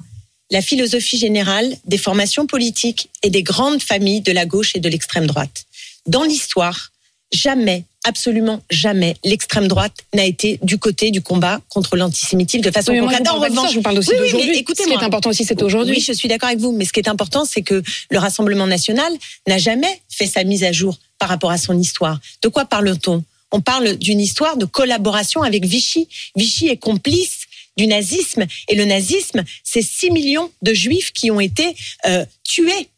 la 0.53 0.61
philosophie 0.61 1.17
générale 1.17 1.75
des 1.85 1.97
formations 1.97 2.45
politiques 2.45 3.09
et 3.23 3.31
des 3.31 3.41
grandes 3.41 3.81
familles 3.81 4.21
de 4.21 4.31
la 4.31 4.45
gauche 4.45 4.75
et 4.75 4.79
de 4.79 4.87
l'extrême 4.87 5.25
droite. 5.25 5.65
Dans 6.05 6.23
l'histoire, 6.23 6.91
jamais, 7.33 7.85
absolument 8.03 8.61
jamais, 8.69 9.15
l'extrême 9.25 9.67
droite 9.67 9.95
n'a 10.13 10.25
été 10.25 10.59
du 10.61 10.77
côté 10.77 11.09
du 11.09 11.23
combat 11.23 11.59
contre 11.69 11.97
l'antisémitisme 11.97 12.63
de 12.63 12.69
façon 12.69 12.91
Oui, 12.91 12.99
mais 12.99 13.01
moi, 13.01 13.11
je 13.13 13.17
vous 13.17 13.23
concrète. 13.23 13.33
En 13.33 13.41
ça, 13.41 13.49
revanche, 13.49 13.71
je 13.71 13.75
vous 13.77 13.81
parle 13.81 13.97
aussi 13.97 14.11
Oui, 14.11 14.15
oui, 14.15 14.21
mais 14.21 14.27
d'aujourd'hui. 14.27 14.47
Ce 14.47 14.53
qui 14.53 14.59
écoutez-moi. 14.59 15.01
est 15.01 15.05
important 15.05 15.29
aussi, 15.31 15.43
c'est 15.43 15.63
aujourd'hui. 15.63 15.95
oui, 15.95 16.03
je 16.05 16.13
suis 16.13 16.27
d'accord 16.29 16.49
avec 16.49 16.59
vous, 16.59 16.71
mais 16.71 16.85
ce 16.85 16.93
qui 16.93 16.99
est 16.99 17.09
important, 17.09 17.45
c'est 17.45 17.63
que 17.63 17.81
le 18.11 18.19
Rassemblement 18.19 18.67
national 18.67 19.11
n'a 19.47 19.57
jamais 19.57 20.01
fait 20.07 20.27
sa 20.27 20.43
mise 20.43 20.63
à 20.63 20.71
jour 20.71 20.99
par 21.17 21.29
rapport 21.29 21.49
à 21.49 21.57
son 21.57 21.79
histoire. 21.79 22.19
De 22.43 22.47
quoi 22.47 22.65
parle-t-on? 22.65 23.23
On 23.51 23.61
parle 23.61 23.97
d'une 23.97 24.19
histoire 24.19 24.57
de 24.57 24.65
collaboration 24.65 25.41
avec 25.41 25.65
Vichy. 25.65 26.07
Vichy 26.35 26.67
est 26.67 26.77
complice 26.77 27.42
du 27.77 27.87
nazisme, 27.87 28.45
et 28.69 28.75
le 28.75 28.85
nazisme, 28.85 29.43
c'est 29.63 29.81
6 29.81 30.11
millions 30.11 30.51
de 30.61 30.73
juifs 30.73 31.11
qui 31.11 31.31
ont 31.31 31.39
été 31.39 31.75
euh, 32.05 32.25
tués 32.43 32.89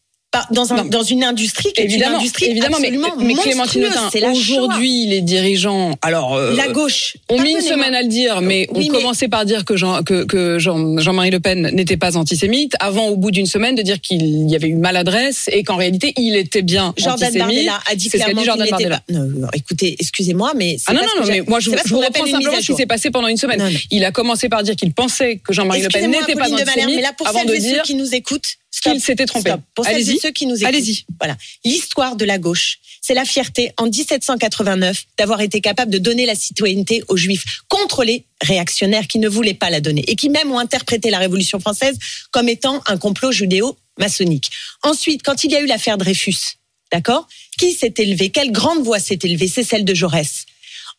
dans, 0.52 0.74
un, 0.74 0.78
Non. 0.78 0.86
dans 0.86 1.04
une 1.04 1.24
industrie 1.24 1.72
qui 1.74 1.82
est 1.82 1.86
une 1.86 1.92
Évidemment, 1.92 2.18
industrie 2.20 2.46
évidemment, 2.46 2.78
mais, 2.80 2.88
absolument 2.88 3.16
mais 3.20 3.34
Clémentine 3.36 3.86
aujourd'hui, 4.32 5.06
les 5.08 5.22
dirigeants, 5.22 5.98
alors 6.02 6.36
euh, 6.36 6.56
la 6.56 6.68
gauche. 6.70 7.18
On 7.30 7.40
met 7.42 7.52
une 7.52 7.62
semaine 7.62 7.94
à 7.96 8.02
le 8.02 8.08
dire, 8.08 8.42
mais 8.42 8.68
Oui, 8.72 8.88
on 8.90 8.94
mais- 8.94 9.00
commençait 9.00 9.28
par 9.28 9.46
dire 9.46 9.66
que 9.66 9.76
Jean, 9.76 10.04
que, 10.04 10.24
que 10.26 10.60
Jean, 10.60 10.98
Jean-Marie 11.00 11.32
Le 11.32 11.40
Pen 11.40 11.70
n'était 11.74 11.98
pas 11.98 12.18
antisémite, 12.18 12.74
avant, 12.80 13.08
au 13.08 13.16
bout 13.18 13.32
d'une 13.32 13.46
semaine, 13.46 13.76
de 13.76 13.82
dire 13.82 14.00
qu'il 14.02 14.50
y 14.50 14.56
avait 14.56 14.68
eu 14.68 14.76
maladresse 14.76 15.50
et 15.52 15.64
qu'en 15.64 15.76
réalité, 15.76 16.14
il 16.18 16.36
était 16.36 16.62
bien 16.62 16.94
Jordan 16.98 17.14
antisémite. 17.28 17.40
Bardella 17.40 17.80
a 17.90 17.96
dit 17.96 18.10
clairement 18.10 18.42
qu'il 18.42 18.70
Bardella. 18.70 18.98
pas. 18.98 19.14
Non, 19.14 19.26
non, 19.26 19.48
écoutez, 19.54 19.96
excusez-moi, 20.00 20.54
mais 20.56 20.78
Ah 20.88 20.94
non, 20.94 21.00
pas 21.02 21.06
non, 21.06 21.22
non, 21.22 21.28
mais 21.28 21.42
moi 21.48 21.60
je, 21.60 21.70
vous 21.70 22.00
reprends 22.00 22.26
simplement 22.26 22.60
ce 22.62 22.66
qui 22.72 22.76
s'est 22.76 22.86
passé 22.86 23.12
pendant 23.12 23.28
une 23.28 23.38
semaine. 23.38 23.70
Il 23.92 24.04
a 24.06 24.12
commencé 24.12 24.50
par 24.50 24.64
dire 24.64 24.76
qu'il 24.76 24.94
pensait 24.94 25.38
que 25.38 25.54
Jean-Marie 25.54 25.82
Le 25.84 25.90
Pen 25.90 26.10
n'était 26.12 26.34
pas 26.36 26.52
antisémite, 26.52 27.06
avant 27.26 27.44
de 27.46 27.56
dire 27.56 27.84
qui 27.84 27.96
nous 27.96 28.14
écoutent, 28.16 28.46
stop, 28.46 28.65
qu'il 28.82 29.00
s'était 29.02 29.26
trompé. 29.26 29.50
stop. 29.50 29.62
Pour 29.74 29.86
celles 29.86 29.94
et 29.94 30.04
Allez-y, 30.04 30.20
ceux 30.20 30.32
qui 30.32 30.46
nous 30.46 30.56
écoutent, 30.56 30.68
allez-y. 30.68 31.06
voilà, 31.20 31.38
l'histoire 31.64 32.16
de 32.16 32.26
la 32.26 32.38
gauche, 32.38 32.80
c'est 33.02 33.14
la 33.14 33.26
fierté 33.26 33.72
en 33.78 33.86
1789 33.86 35.06
d'avoir 35.18 35.42
été 35.42 35.62
capable 35.62 35.92
de 35.92 35.98
donner 35.98 36.26
la 36.26 36.36
citoyenneté 36.36 37.04
aux 37.08 37.18
Juifs 37.18 37.44
contre 37.68 38.04
les 38.04 38.26
réactionnaires 38.42 39.08
qui 39.08 39.20
ne 39.20 39.30
voulaient 39.30 39.54
pas 39.54 39.70
la 39.70 39.82
donner 39.82 40.04
et 40.08 40.16
qui 40.16 40.30
même 40.30 40.52
ont 40.52 40.60
interprété 40.60 41.10
la 41.10 41.20
Révolution 41.20 41.60
française 41.60 41.98
comme 42.32 42.50
étant 42.50 42.82
un 42.88 42.98
complot 42.98 43.32
judéo-maçonnique. 43.32 44.50
Ensuite, 44.84 45.22
quand 45.24 45.44
il 45.44 45.52
y 45.52 45.56
a 45.56 45.62
eu 45.62 45.68
l'affaire 45.68 45.98
Dreyfus, 45.98 46.58
d'accord, 46.92 47.28
qui 47.58 47.74
s'est 47.74 47.94
élevé? 47.98 48.30
Quelle 48.30 48.52
grande 48.52 48.84
voix 48.84 49.00
s'est 49.00 49.20
élevée? 49.22 49.48
C'est 49.48 49.64
celle 49.64 49.86
de 49.86 49.94
Jaurès. 49.94 50.46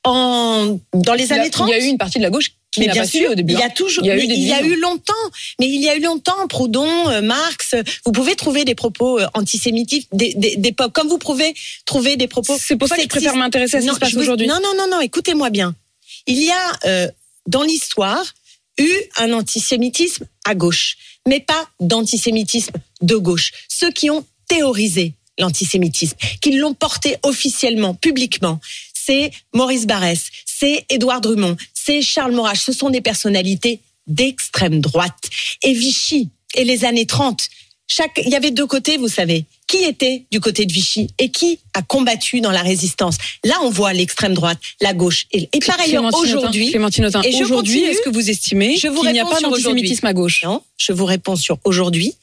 En, 0.06 0.79
dans 0.94 1.14
les 1.14 1.32
années 1.32 1.50
30, 1.50 1.69
Il 1.69 1.73
y 1.73 1.75
a 1.75 1.85
eu 1.85 1.88
une 1.88 1.99
partie 1.99 2.19
de 2.19 2.23
la 2.23 2.31
gauche 2.31 2.53
qui 2.70 2.81
mais 2.81 2.88
bien 2.88 3.05
sûr, 3.05 3.20
su 3.20 3.29
au 3.29 3.35
début. 3.35 3.55
il 3.55 3.58
y 3.58 3.62
a 3.62 3.67
hein. 3.67 3.70
toujours, 3.75 4.05
Il 4.05 4.08
y 4.08 4.11
a 4.11 4.17
eu 4.17 4.23
il 4.23 4.47
y 4.47 4.53
a 4.53 4.62
eu 4.62 4.79
longtemps, 4.79 5.12
mais 5.58 5.67
il 5.67 5.82
y 5.82 5.88
a 5.88 5.97
eu 5.97 6.00
longtemps 6.00 6.47
Proudhon, 6.49 7.08
euh, 7.08 7.23
Marx. 7.23 7.75
Vous 8.05 8.12
pouvez 8.12 8.37
trouver 8.37 8.64
des 8.64 8.75
propos 8.75 9.19
euh, 9.19 9.26
antisémitifs 9.35 10.04
d'époque, 10.12 10.92
comme 10.92 11.09
vous 11.09 11.19
pouvez 11.19 11.54
trouver 11.87 12.16
des 12.16 12.28
propos. 12.28 12.57
C'est 12.59 12.76
pour 12.76 12.88
ça 12.88 12.97
que 12.97 13.02
je 13.02 13.09
préfère 13.09 13.37
m'intéresser 13.37 13.78
à 13.78 13.81
ce 13.81 13.87
qui 13.87 13.95
se 13.95 13.99
passe 13.99 14.14
aujourd'hui. 14.14 14.47
Non, 14.47 14.59
non, 14.62 14.75
non, 14.76 14.88
non. 14.90 15.00
Écoutez-moi 15.00 15.50
bien. 15.50 15.75
Il 16.26 16.42
y 16.42 16.50
a 16.50 16.78
euh, 16.85 17.09
dans 17.47 17.62
l'histoire 17.62 18.35
eu 18.78 18.92
un 19.16 19.33
antisémitisme 19.33 20.26
à 20.45 20.54
gauche, 20.54 20.97
mais 21.26 21.40
pas 21.40 21.69
d'antisémitisme 21.81 22.75
de 23.00 23.16
gauche. 23.16 23.52
Ceux 23.69 23.90
qui 23.90 24.11
ont 24.11 24.25
théorisé 24.49 25.14
l'antisémitisme, 25.38 26.16
qui 26.40 26.52
l'ont 26.52 26.75
porté 26.75 27.16
officiellement, 27.23 27.95
publiquement, 27.95 28.61
c'est 29.07 29.31
Maurice 29.55 29.87
Barrès, 29.87 30.21
c'est 30.45 30.85
Édouard 30.91 31.21
Drummond, 31.21 31.57
c'est 31.75 32.03
Charles 32.03 32.33
Maurras. 32.33 32.57
Ce 32.57 32.73
sont 32.73 32.91
des 32.91 33.01
personnalités 33.01 33.81
d'extrême 34.07 34.81
droite. 34.81 35.31
Et 35.63 35.73
Vichy, 35.73 36.31
et 36.55 36.65
les 36.65 36.85
années 36.85 37.07
30, 37.07 37.49
chaque, 37.89 38.21
il 38.25 38.31
y 38.31 38.35
avait 38.35 38.51
deux 38.51 38.67
côtés, 38.67 38.97
vous 38.97 39.09
savez. 39.09 39.45
Qui 39.69 39.79
était 39.79 40.25
du 40.31 40.41
côté 40.41 40.65
de 40.65 40.73
Vichy 40.73 41.09
et 41.19 41.31
qui 41.31 41.59
a 41.75 41.83
combattu 41.83 42.41
dans 42.41 42.51
la 42.51 42.63
résistance? 42.63 43.17
Là, 43.45 43.55
on 43.63 43.71
voit 43.71 43.93
l'extrême 43.93 44.35
droite, 44.35 44.59
la 44.81 44.93
gauche. 44.93 45.27
Et, 45.33 45.49
et 45.53 45.59
par 45.61 45.81
ailleurs, 45.81 46.05
aujourd'hui, 46.15 46.77
aujourd'hui, 47.43 47.83
est-ce 47.83 48.01
que 48.01 48.11
vous 48.11 48.31
estimez 48.31 48.75
qu'il 48.75 48.91
n'y 49.13 49.21
a 49.21 49.25
pas 49.25 49.41
d'antisémitisme 49.41 50.07
à 50.07 50.13
gauche? 50.13 50.43
Non, 50.45 50.63
je 50.77 50.93
vous 50.93 51.05
réponds 51.05 51.37
sur 51.37 51.59
aujourd'hui. 51.65 52.15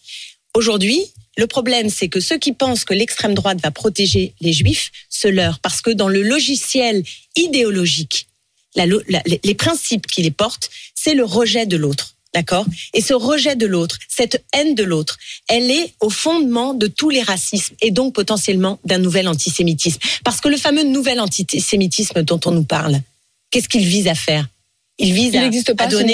Aujourd'hui, 0.53 1.01
le 1.37 1.47
problème, 1.47 1.89
c'est 1.89 2.09
que 2.09 2.19
ceux 2.19 2.37
qui 2.37 2.53
pensent 2.53 2.85
que 2.85 2.93
l'extrême 2.93 3.33
droite 3.33 3.59
va 3.61 3.71
protéger 3.71 4.33
les 4.41 4.53
juifs 4.53 4.91
se 5.09 5.27
leurrent 5.27 5.59
parce 5.59 5.81
que 5.81 5.89
dans 5.91 6.07
le 6.09 6.21
logiciel 6.21 7.03
idéologique, 7.35 8.27
la 8.75 8.85
lo- 8.85 9.01
la- 9.09 9.21
les- 9.25 9.55
principes 9.55 10.07
qui 10.07 10.21
les 10.23 10.31
portent, 10.31 10.69
c'est 10.95 11.13
le 11.13 11.23
rejet 11.25 11.65
de 11.65 11.77
l'autre. 11.77 12.15
D'accord? 12.33 12.65
Et 12.95 13.01
ce 13.01 13.13
rejet 13.13 13.55
de 13.55 13.67
l'autre, 13.67 13.99
cette 14.09 14.43
haine 14.53 14.73
de 14.73 14.83
l'autre, 14.83 15.19
elle 15.47 15.69
est 15.69 15.93
au 16.01 16.09
fondement 16.09 16.73
de 16.73 16.87
tous 16.87 17.11
les 17.11 17.21
racismes 17.21 17.75
et 17.79 17.91
donc 17.91 18.15
potentiellement 18.15 18.79
d'un 18.85 18.97
nouvel 18.97 19.27
antisémitisme. 19.27 19.99
Parce 20.23 20.41
que 20.41 20.47
le 20.49 20.57
fameux 20.57 20.81
nouvel 20.83 21.19
antisémitisme 21.19 22.23
dont 22.23 22.39
on 22.45 22.51
nous 22.51 22.63
parle, 22.63 22.99
qu'est-ce 23.51 23.69
qu'il 23.69 23.85
vise 23.85 24.07
à 24.07 24.15
faire? 24.15 24.47
Il 24.97 25.13
vise 25.13 25.33
Il 25.33 25.37
à, 25.37 25.41
n'existe 25.43 25.75
pas 25.75 25.83
à 25.83 25.87
donner 25.87 26.13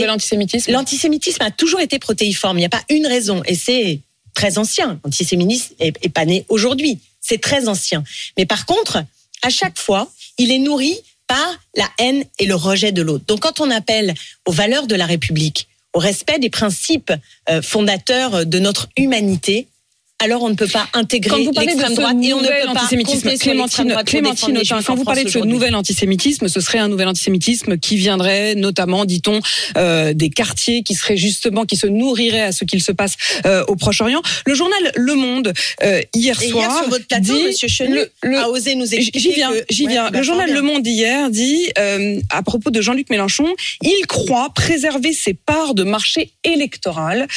L'antisémitisme 0.74 1.42
a 1.42 1.52
toujours 1.52 1.80
été 1.80 2.00
protéiforme. 2.00 2.58
Il 2.58 2.62
n'y 2.62 2.66
a 2.66 2.70
pas 2.70 2.84
une 2.90 3.08
raison. 3.08 3.42
Et 3.46 3.56
c'est 3.56 4.02
très 4.34 4.58
ancien. 4.58 5.00
L'antisémitisme 5.04 5.76
est, 5.80 5.98
est 6.02 6.10
pas 6.10 6.26
né 6.26 6.46
aujourd'hui. 6.50 7.00
C'est 7.22 7.42
très 7.42 7.68
ancien. 7.68 8.04
Mais 8.38 8.46
par 8.46 8.66
contre, 8.66 9.04
à 9.42 9.50
chaque 9.50 9.78
fois, 9.78 10.12
il 10.38 10.52
est 10.52 10.60
nourri 10.60 10.98
par 11.28 11.60
la 11.76 11.90
haine 12.00 12.24
et 12.40 12.46
le 12.46 12.56
rejet 12.56 12.92
de 12.92 13.02
l'autre. 13.02 13.26
Donc 13.28 13.42
quand 13.42 13.62
on 13.62 13.70
appelle 13.70 14.14
aux 14.46 14.52
valeurs 14.52 14.88
de 14.88 14.96
la 14.96 15.06
République, 15.06 15.68
au 15.94 16.00
respect 16.00 16.40
des 16.40 16.50
principes 16.50 17.14
euh, 17.50 17.62
fondateurs 17.62 18.46
de 18.46 18.60
notre 18.60 18.90
humanité, 18.98 19.68
alors 20.20 20.44
on 20.44 20.50
ne 20.50 20.56
peut 20.56 20.68
pas 20.68 20.88
intégrer 20.94 21.44
l'extrême 21.44 21.94
droite 21.96 22.16
et 22.22 22.34
on 22.34 22.42
ne 22.42 22.48
peut 22.48 22.74
pas 22.74 22.88
Clémentine, 23.38 23.96
Clémentine 24.06 24.58
Autain, 24.58 24.82
quand 24.84 24.96
vous 24.96 25.04
parlez 25.04 25.24
de 25.24 25.30
ce 25.30 25.40
nouvel 25.40 25.76
antisémitisme, 25.76 26.48
ce 26.48 26.60
serait 26.62 26.80
un 26.80 26.88
nouvel 26.90 27.08
antisémitisme 27.08 27.78
qui 27.78 27.96
viendrait 27.96 28.56
notamment, 28.56 29.06
dit-on, 29.06 29.40
euh, 29.78 30.14
des 30.14 30.30
quartiers 30.30 30.84
qui 30.84 30.96
seraient 30.96 31.18
justement, 31.18 31.66
qui 31.66 31.76
se 31.78 31.88
nourriraient 31.88 32.42
à 32.42 32.52
ce 32.52 32.66
qu'il 32.66 32.82
se 32.82 32.92
passe 32.92 33.16
euh, 33.46 33.64
au 33.68 33.76
Proche-Orient. 33.76 34.22
Le 34.46 34.54
journal 34.54 34.92
Le 34.96 35.16
Monde, 35.16 35.54
euh, 35.84 36.02
hier 36.14 36.42
Et 36.42 36.50
soir, 36.50 36.64
hier 36.70 36.78
sur 36.78 36.90
votre 36.90 37.08
plateau, 37.08 37.34
dit 37.34 37.44
Monsieur 37.46 37.68
Chenu 37.68 37.96
le- 37.96 38.12
le- 38.24 38.40
a 38.40 38.50
osé 38.50 38.76
nous 38.76 38.94
expliquer. 38.94 39.20
J'y 39.20 39.32
viens, 39.34 39.52
j'y 39.70 39.86
bah, 39.88 40.10
le 40.12 40.24
journal 40.24 40.52
Le. 40.52 40.62
Monde 40.62 40.84
d'hier 40.84 41.30
dit, 41.30 41.68
à 42.30 42.44
propos 42.44 42.70
de 42.70 42.82
Jean-Luc 42.82 43.10
Mélenchon, 43.10 43.48
il 43.82 44.06
croit 44.08 44.50
préserver 44.54 45.14
ses 45.14 45.34
parts 45.34 45.74
de 45.74 45.84
marché 45.84 46.32
électoral. 46.44 47.28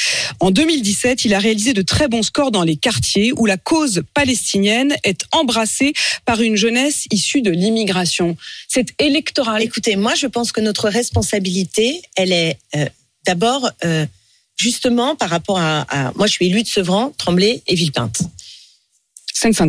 En 0.40 0.50
2017, 0.50 1.24
il 1.24 1.34
a 1.34 1.38
réalisé 1.38 1.72
de 1.72 1.82
très 1.82 2.08
bons 2.08 2.22
scores 2.22 2.50
dans 2.50 2.64
les 2.64 2.71
quartiers 2.76 3.32
où 3.36 3.46
la 3.46 3.56
cause 3.56 4.02
palestinienne 4.14 4.94
est 5.04 5.22
embrassée 5.32 5.92
par 6.24 6.40
une 6.40 6.56
jeunesse 6.56 7.06
issue 7.10 7.42
de 7.42 7.50
l'immigration. 7.50 8.36
C'est 8.68 8.94
électoral. 9.00 9.62
Écoutez, 9.62 9.96
moi, 9.96 10.14
je 10.14 10.26
pense 10.26 10.52
que 10.52 10.60
notre 10.60 10.88
responsabilité, 10.88 12.02
elle 12.16 12.32
est 12.32 12.58
euh, 12.76 12.86
d'abord 13.26 13.70
euh, 13.84 14.06
justement 14.56 15.16
par 15.16 15.30
rapport 15.30 15.58
à, 15.58 15.82
à- 15.82 16.12
Moi, 16.16 16.26
je 16.26 16.32
suis 16.32 16.46
élue 16.46 16.62
de 16.62 16.68
Sevran, 16.68 17.12
Tremblay 17.18 17.62
et 17.66 17.74
Villepinte. 17.74 18.22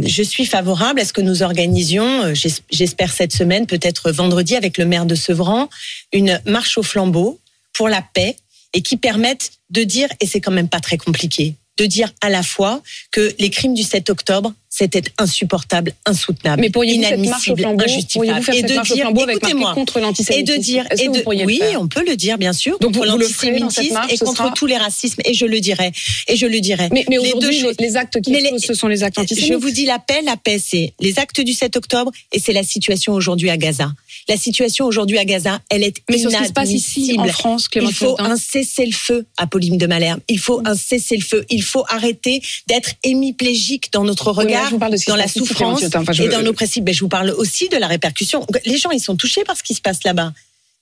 Je 0.08 0.22
suis 0.24 0.46
favorable 0.46 1.00
à 1.00 1.06
ce 1.06 1.14
que 1.14 1.22
nous 1.22 1.42
organisions, 1.42 2.24
euh, 2.24 2.34
j'es- 2.36 2.62
j'espère 2.72 3.12
cette 3.12 3.34
semaine, 3.34 3.66
peut-être 3.66 4.12
vendredi, 4.12 4.56
avec 4.56 4.78
le 4.78 4.86
maire 4.86 5.06
de 5.08 5.16
Sevran, 5.16 5.68
une 6.12 6.40
marche 6.46 6.78
au 6.78 6.84
flambeau 6.84 7.40
pour 7.74 7.90
la 7.90 8.02
paix 8.14 8.36
et 8.74 8.82
qui 8.82 8.98
permette 8.98 9.52
de 9.72 9.84
dire, 9.84 10.10
et 10.20 10.28
c'est 10.28 10.42
quand 10.42 10.52
même 10.52 10.70
pas 10.70 10.80
très 10.80 10.98
compliqué, 10.98 11.56
de 11.78 11.86
dire 11.86 12.12
à 12.22 12.30
la 12.30 12.44
fois 12.44 12.82
que 13.12 13.34
les 13.40 13.50
crimes 13.50 13.74
du 13.74 13.84
7 13.84 14.10
octobre, 14.10 14.54
c'était 14.76 15.04
insupportable, 15.20 15.94
insoutenable, 16.08 16.60
Mais 16.62 16.70
marche 16.74 17.48
au 17.48 17.54
inadmissible, 17.54 17.60
flambeau, 17.60 17.84
injustifiable. 17.84 18.42
faire 18.44 18.56
et 18.56 18.62
de 18.64 18.68
dire, 18.82 19.08
écoutez-moi, 19.30 19.74
contre 19.76 19.98
et 19.98 20.02
l'antisémitisme 20.02 20.58
de 20.58 20.62
dire, 20.64 20.86
et 21.00 21.08
vous 21.08 21.14
de, 21.14 21.20
pourriez 21.22 21.42
le 21.42 21.46
oui, 21.46 21.62
on 21.78 21.88
peut 21.88 22.04
le 22.08 22.16
dire, 22.16 22.40
bien 22.40 22.54
sûr, 22.54 22.80
Donc 22.80 22.94
contre 22.96 23.06
vous- 23.06 23.12
vous 23.12 23.20
l'antisémitisme 23.20 24.00
et 24.10 24.18
contre 24.18 24.38
sera- 24.38 24.52
tous 24.56 24.66
les 24.66 24.78
racismes, 24.78 25.22
et 25.26 25.36
je 25.36 25.46
le 25.46 25.60
dirai, 25.60 25.92
et 26.28 26.36
je 26.36 26.48
le 26.48 26.60
dirai. 26.60 26.90
Mais, 26.92 27.06
mais 27.08 27.20
aujourd'hui, 27.20 27.62
les, 27.62 27.86
les 27.88 27.98
actes 27.98 28.20
qui 28.20 28.32
les- 28.32 28.58
ce 28.58 28.74
sont 28.74 28.88
les 28.88 29.04
actes 29.04 29.20
antisémites. 29.20 29.52
je 29.52 29.58
vous 29.58 29.70
dis 29.70 29.86
la 29.86 30.00
paix, 30.00 30.22
la 30.26 30.38
paix, 30.38 30.58
c'est 30.60 30.94
les 31.00 31.20
actes 31.20 31.40
du 31.42 31.54
7 31.54 31.76
octobre 31.78 32.12
et 32.32 32.40
c'est 32.40 32.54
la 32.54 32.64
situation 32.64 33.14
aujourd'hui 33.14 33.52
à 33.52 33.58
Gaza. 33.58 33.92
La 34.28 34.38
situation 34.38 34.86
aujourd'hui 34.86 35.20
à 35.20 35.26
Gaza, 35.26 35.60
elle 35.70 35.84
est 35.84 35.98
Mais 36.10 36.18
sur 36.18 36.32
ce 36.32 36.38
qui 36.38 36.46
se 36.48 36.52
passe 36.54 36.72
ici, 36.72 37.02
en 37.12 37.14
inadmissible. 37.14 37.30
France, 37.32 37.66
Il 37.66 37.70
Clémentine 37.70 37.96
faut 38.08 38.16
un 38.20 38.38
cessez-le-feu, 38.38 39.26
Apolline 39.38 39.78
de 39.78 39.86
Malherbe. 39.86 40.22
Il 40.30 40.40
faut 40.40 40.62
un 40.66 40.76
cessez-le-feu. 40.76 41.46
Il 41.50 41.62
faut 41.62 41.84
arrêter 41.90 42.42
d'être 42.68 42.94
hémiplégique 43.04 43.92
dans 43.92 44.04
notre 44.04 44.32
là, 44.32 44.63
regard, 44.64 44.70
je 44.70 44.74
vous 44.76 44.80
parle 44.80 44.92
de 44.94 44.98
ce 44.98 45.06
qui 45.06 45.12
dans 45.12 45.16
la 45.16 45.28
souffrance. 45.28 45.84
Enfin, 45.96 46.12
je- 46.14 46.24
et 46.24 46.28
dans 46.30 46.42
nos 46.42 46.54
principes. 46.54 46.84
Mais 46.86 46.94
je 46.94 47.00
vous 47.02 47.10
parle 47.10 47.30
aussi 47.32 47.70
de 47.70 47.78
la 47.78 47.88
répercussion. 47.88 48.46
Les 48.66 48.78
gens, 48.78 48.92
ils 48.92 49.00
sont 49.00 49.16
touchés 49.16 49.44
par 49.44 49.58
ce 49.58 49.64
qui 49.64 49.74
se 49.74 49.82
passe 49.82 50.04
là-bas. 50.04 50.34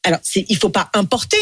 Alors, 0.04 0.20
il 0.36 0.58
faut 0.58 0.70
pas 0.70 0.90
importer. 0.94 1.38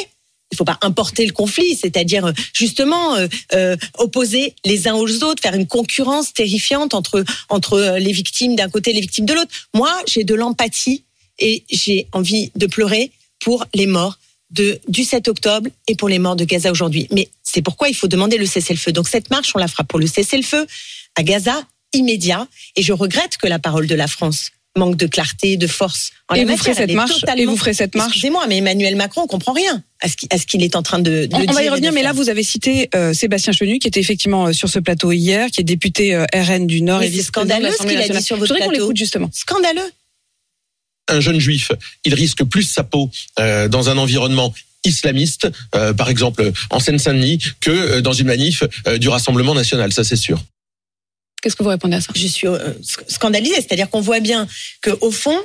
Il 0.51 0.57
faut 0.57 0.65
pas 0.65 0.79
importer 0.81 1.27
le 1.27 1.31
conflit, 1.31 1.75
c'est-à-dire 1.75 2.25
euh, 2.25 2.31
justement 2.53 3.15
euh, 3.15 3.27
euh, 3.53 3.77
opposer 3.99 4.55
les 4.65 4.87
uns 4.87 4.95
aux 4.95 5.23
autres, 5.23 5.43
faire 5.43 5.53
une 5.53 5.67
concurrence 5.67 6.33
terrifiante 6.33 6.95
entre 6.95 7.23
entre 7.49 7.97
les 7.99 8.11
victimes 8.11 8.55
d'un 8.55 8.67
côté 8.67 8.89
et 8.89 8.93
les 8.93 9.01
victimes 9.01 9.27
de 9.27 9.33
l'autre. 9.33 9.51
Moi, 9.75 9.95
j'ai 10.07 10.23
de 10.23 10.33
l'empathie 10.33 11.03
et 11.37 11.63
j'ai 11.69 12.07
envie 12.13 12.51
de 12.55 12.65
pleurer 12.65 13.11
pour 13.39 13.63
les 13.75 13.85
morts 13.85 14.17
de 14.49 14.79
du 14.87 15.03
7 15.03 15.27
octobre 15.27 15.69
et 15.87 15.93
pour 15.95 16.09
les 16.09 16.17
morts 16.17 16.35
de 16.35 16.45
Gaza 16.45 16.71
aujourd'hui. 16.71 17.07
Mais 17.11 17.29
c'est 17.43 17.61
pourquoi 17.61 17.87
il 17.87 17.93
faut 17.95 18.07
demander 18.07 18.39
le 18.39 18.47
cessez-le-feu. 18.47 18.91
Donc 18.91 19.07
cette 19.07 19.29
marche, 19.29 19.51
on 19.53 19.59
la 19.59 19.67
fera 19.67 19.83
pour 19.83 19.99
le 19.99 20.07
cessez-le-feu 20.07 20.65
à 21.15 21.21
Gaza 21.21 21.63
immédiat. 21.93 22.47
Et 22.75 22.81
je 22.83 22.93
regrette 22.93 23.37
que 23.37 23.47
la 23.47 23.59
parole 23.59 23.87
de 23.87 23.95
la 23.95 24.07
France 24.07 24.51
manque 24.77 24.97
de 24.97 25.07
clarté, 25.07 25.57
de 25.57 25.67
force. 25.67 26.11
En 26.29 26.35
Et 26.35 26.39
la 26.39 26.43
vous 26.45 26.49
matière. 26.51 26.63
ferez 26.63 26.73
cette 26.75 26.83
Elle 26.83 26.91
est 26.91 26.95
marche, 26.95 27.11
et 27.11 27.19
totalement- 27.21 27.51
vous 27.51 27.57
ferez 27.57 27.73
cette 27.73 27.95
marche. 27.95 28.07
Excusez-moi, 28.09 28.45
mais 28.47 28.57
Emmanuel 28.57 28.95
Macron, 28.95 29.21
on 29.23 29.27
comprend 29.27 29.51
rien 29.51 29.83
à 30.01 30.07
ce 30.07 30.45
qu'il 30.45 30.63
est 30.63 30.75
en 30.75 30.83
train 30.83 30.99
de, 30.99 31.25
de 31.25 31.35
On, 31.35 31.39
dire 31.41 31.51
va 31.53 31.63
y 31.63 31.65
et 31.65 31.69
revenir, 31.69 31.91
mais 31.91 32.03
là 32.03 32.13
vous 32.13 32.29
avez 32.29 32.43
cité 32.43 32.87
euh, 32.95 33.13
Sébastien 33.13 33.51
Chenu, 33.51 33.79
qui 33.79 33.87
était 33.87 33.99
effectivement 33.99 34.47
euh, 34.47 34.53
sur 34.53 34.69
ce 34.69 34.79
plateau 34.79 35.11
hier, 35.11 35.49
qui 35.49 35.59
est 35.61 35.63
député 35.65 36.13
euh, 36.15 36.25
RN 36.33 36.67
du 36.67 36.81
Nord 36.81 36.99
Mais 36.99 37.07
et 37.07 37.11
c'est 37.11 37.23
scandaleux 37.23 37.71
ce 37.71 37.85
qu'il 37.85 37.97
a 37.97 38.07
dit 38.07 38.21
sur 38.23 38.37
votre 38.37 38.47
Je 38.47 38.53
voudrais 38.53 38.65
qu'on 38.65 38.69
plateau. 38.69 38.83
l'écoute 38.85 38.97
justement. 38.97 39.29
Scandaleux. 39.33 39.91
un 41.09 41.19
jeune 41.19 41.39
juif, 41.39 41.71
il 42.05 42.13
risque 42.13 42.43
plus 42.43 42.63
sa 42.63 42.83
peau 42.83 43.09
euh, 43.39 43.67
dans 43.67 43.89
un 43.89 43.97
environnement 43.97 44.53
islamiste, 44.85 45.49
euh, 45.75 45.93
par 45.93 46.09
exemple 46.09 46.51
en 46.69 46.79
Seine-Saint-Denis, 46.79 47.39
que 47.59 47.71
euh, 47.71 48.01
dans 48.01 48.13
une 48.13 48.27
manif 48.27 48.63
euh, 48.87 48.97
du 48.99 49.09
Rassemblement 49.09 49.55
national, 49.55 49.91
ça 49.91 50.03
c'est 50.03 50.15
sûr. 50.15 50.41
Qu'est-ce 51.41 51.55
que 51.55 51.63
vous 51.63 51.69
répondez 51.69 51.95
à 51.95 52.01
ça? 52.01 52.11
Je 52.15 52.27
suis 52.27 52.47
euh, 52.47 52.73
sc- 52.81 53.03
scandalisée. 53.07 53.55
C'est-à-dire 53.55 53.89
qu'on 53.89 54.01
voit 54.01 54.19
bien 54.19 54.47
que 54.81 54.91
au 55.01 55.11
fond, 55.11 55.37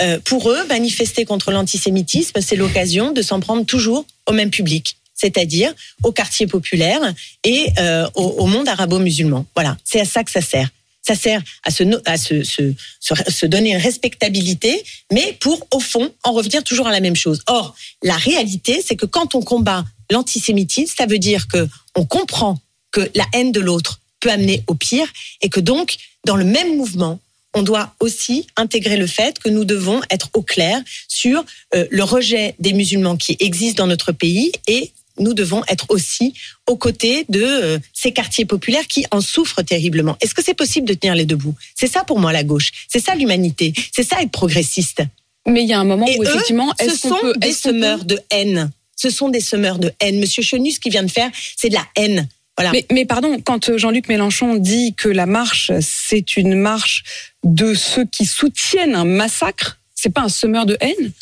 euh, 0.00 0.18
pour 0.24 0.50
eux, 0.50 0.64
manifester 0.68 1.24
contre 1.24 1.50
l'antisémitisme, 1.52 2.40
c'est 2.40 2.56
l'occasion 2.56 3.12
de 3.12 3.22
s'en 3.22 3.40
prendre 3.40 3.64
toujours 3.66 4.06
au 4.26 4.32
même 4.32 4.50
public, 4.50 4.96
c'est-à-dire 5.14 5.72
au 6.02 6.12
quartier 6.12 6.46
populaire 6.46 7.00
et 7.44 7.68
euh, 7.78 8.08
au, 8.14 8.22
au 8.22 8.46
monde 8.46 8.68
arabo-musulman. 8.68 9.44
Voilà, 9.54 9.76
c'est 9.84 10.00
à 10.00 10.04
ça 10.04 10.24
que 10.24 10.30
ça 10.30 10.40
sert. 10.40 10.68
Ça 11.04 11.16
sert 11.16 11.42
à 11.64 11.72
se, 11.72 11.82
à 12.04 12.16
se, 12.16 12.44
se, 12.44 12.72
se 13.00 13.46
donner 13.46 13.72
une 13.72 13.80
respectabilité, 13.82 14.84
mais 15.12 15.36
pour, 15.40 15.66
au 15.72 15.80
fond, 15.80 16.12
en 16.22 16.32
revenir 16.32 16.62
toujours 16.62 16.86
à 16.86 16.92
la 16.92 17.00
même 17.00 17.16
chose. 17.16 17.40
Or, 17.48 17.74
la 18.04 18.16
réalité, 18.16 18.82
c'est 18.86 18.94
que 18.94 19.06
quand 19.06 19.34
on 19.34 19.42
combat 19.42 19.84
l'antisémitisme, 20.12 20.94
ça 20.96 21.06
veut 21.06 21.18
dire 21.18 21.48
que 21.48 21.68
on 21.96 22.04
comprend 22.06 22.60
que 22.92 23.10
la 23.16 23.26
haine 23.32 23.50
de 23.50 23.58
l'autre 23.58 23.98
peut 24.22 24.30
amener 24.30 24.62
au 24.68 24.74
pire 24.74 25.06
et 25.42 25.48
que 25.50 25.60
donc, 25.60 25.96
dans 26.24 26.36
le 26.36 26.44
même 26.44 26.76
mouvement, 26.76 27.20
on 27.54 27.62
doit 27.62 27.94
aussi 28.00 28.46
intégrer 28.56 28.96
le 28.96 29.06
fait 29.06 29.38
que 29.38 29.50
nous 29.50 29.66
devons 29.66 30.00
être 30.08 30.30
au 30.32 30.40
clair 30.40 30.80
sur 31.08 31.44
euh, 31.74 31.86
le 31.90 32.02
rejet 32.04 32.54
des 32.58 32.72
musulmans 32.72 33.18
qui 33.18 33.36
existent 33.40 33.82
dans 33.82 33.88
notre 33.88 34.12
pays 34.12 34.52
et 34.66 34.90
nous 35.18 35.34
devons 35.34 35.62
être 35.68 35.84
aussi 35.90 36.32
aux 36.66 36.76
côtés 36.76 37.26
de 37.28 37.42
euh, 37.44 37.78
ces 37.92 38.12
quartiers 38.12 38.46
populaires 38.46 38.86
qui 38.86 39.04
en 39.10 39.20
souffrent 39.20 39.60
terriblement. 39.62 40.16
Est-ce 40.22 40.34
que 40.34 40.42
c'est 40.42 40.54
possible 40.54 40.88
de 40.88 40.94
tenir 40.94 41.14
les 41.14 41.26
deux 41.26 41.36
bouts? 41.36 41.54
C'est 41.74 41.92
ça 41.92 42.04
pour 42.04 42.18
moi 42.18 42.32
la 42.32 42.44
gauche. 42.44 42.70
C'est 42.88 43.04
ça 43.04 43.14
l'humanité. 43.14 43.74
C'est 43.94 44.04
ça 44.04 44.22
être 44.22 44.30
progressiste. 44.30 45.02
Mais 45.46 45.62
il 45.64 45.68
y 45.68 45.74
a 45.74 45.80
un 45.80 45.84
moment 45.84 46.06
Et 46.06 46.16
où 46.18 46.22
eux, 46.22 46.26
effectivement, 46.26 46.72
Ce 46.80 46.96
sont 46.96 47.18
peut, 47.20 47.34
des 47.36 47.48
peut- 47.48 47.54
semeurs 47.54 48.04
de 48.06 48.18
haine. 48.30 48.70
Ce 48.96 49.10
sont 49.10 49.28
des 49.28 49.40
semeurs 49.40 49.78
de 49.78 49.92
haine. 50.00 50.18
Monsieur 50.20 50.42
Chenu, 50.42 50.70
ce 50.70 50.80
qu'il 50.80 50.92
vient 50.92 51.02
de 51.02 51.10
faire, 51.10 51.30
c'est 51.58 51.68
de 51.68 51.74
la 51.74 51.86
haine. 51.96 52.28
Voilà. 52.58 52.70
Mais, 52.72 52.84
mais 52.92 53.04
pardon, 53.06 53.40
quand 53.42 53.70
euh, 53.70 53.78
Jean-Luc 53.78 54.08
Mélenchon 54.08 54.56
dit 54.56 54.94
que 54.94 55.08
la 55.08 55.26
marche, 55.26 55.70
c'est 55.80 56.36
une 56.36 56.54
marche 56.54 57.02
de 57.44 57.72
ceux 57.74 58.04
qui 58.04 58.26
soutiennent 58.26 58.94
un 58.94 59.04
massacre, 59.06 59.78
c'est 59.94 60.12
pas 60.12 60.20
un 60.22 60.28
semeur 60.28 60.66
de 60.66 60.76
haine? 60.80 61.12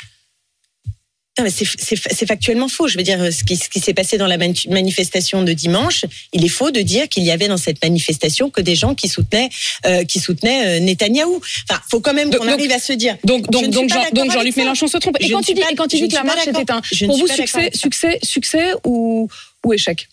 C'est- 1.49 2.27
factuellement 2.27 2.69
faux. 2.69 2.87
Je 2.87 2.99
veux 2.99 3.03
dire, 3.03 3.33
ce 3.33 3.45
qui, 3.45 3.57
ce 3.57 3.71
qui 3.71 3.81
s'est 3.81 3.95
passé 3.95 4.19
dans 4.19 4.27
la 4.27 4.37
mani- 4.37 4.67
manifestation 4.69 5.43
de 5.43 5.55
dimanche, 5.55 6.05
il 6.35 6.45
est 6.45 6.49
faux 6.49 6.71
de 6.71 6.81
dire 6.83 7.09
qu'il 7.09 7.23
y 7.23 7.31
avait 7.31 7.49
dans 7.49 7.57
cette 7.57 7.83
manifestation 7.83 8.51
que 8.51 8.61
des 8.61 8.75
gens 8.75 8.95
qui 8.95 9.09
soutenaient, 9.09 9.49
euh, 9.87 10.05
qui 10.05 10.21
soutenaient 10.21 10.79
euh, 10.79 10.81
Netanyahou. 10.81 11.41
Enfin, 11.71 11.81
faut 11.89 12.01
quand 12.01 12.13
même 12.13 12.29
qu'on 12.31 12.47
arrive 12.47 12.73
à 12.73 12.79
se 12.79 12.93
dire. 12.93 13.17
Donc, 13.25 13.51
Jean- 13.73 14.03
Jean-Luc. 14.33 14.57
Mélenchon 14.57 14.87
se 14.89 14.99
trompe. 14.99 15.17
Et 15.21 15.29
Je 15.29 15.33
quand 15.33 15.49
il 15.49 15.55
dit, 15.55 15.61
pas- 15.63 15.71
et 15.71 15.75
quand 15.77 15.91
il 15.95 16.01
je 16.01 16.05
dit 16.05 16.09
ne 16.09 16.11
que 16.11 16.17
la 16.17 16.25
marche 16.25 16.47
était 16.47 16.71
un, 16.73 16.83
pour 17.07 17.17
vous, 17.17 17.27
succès, 17.27 17.71
succès, 17.73 18.19
succès 18.23 18.73
ou, 18.85 19.27
ou 19.65 19.73
échec? 19.73 20.09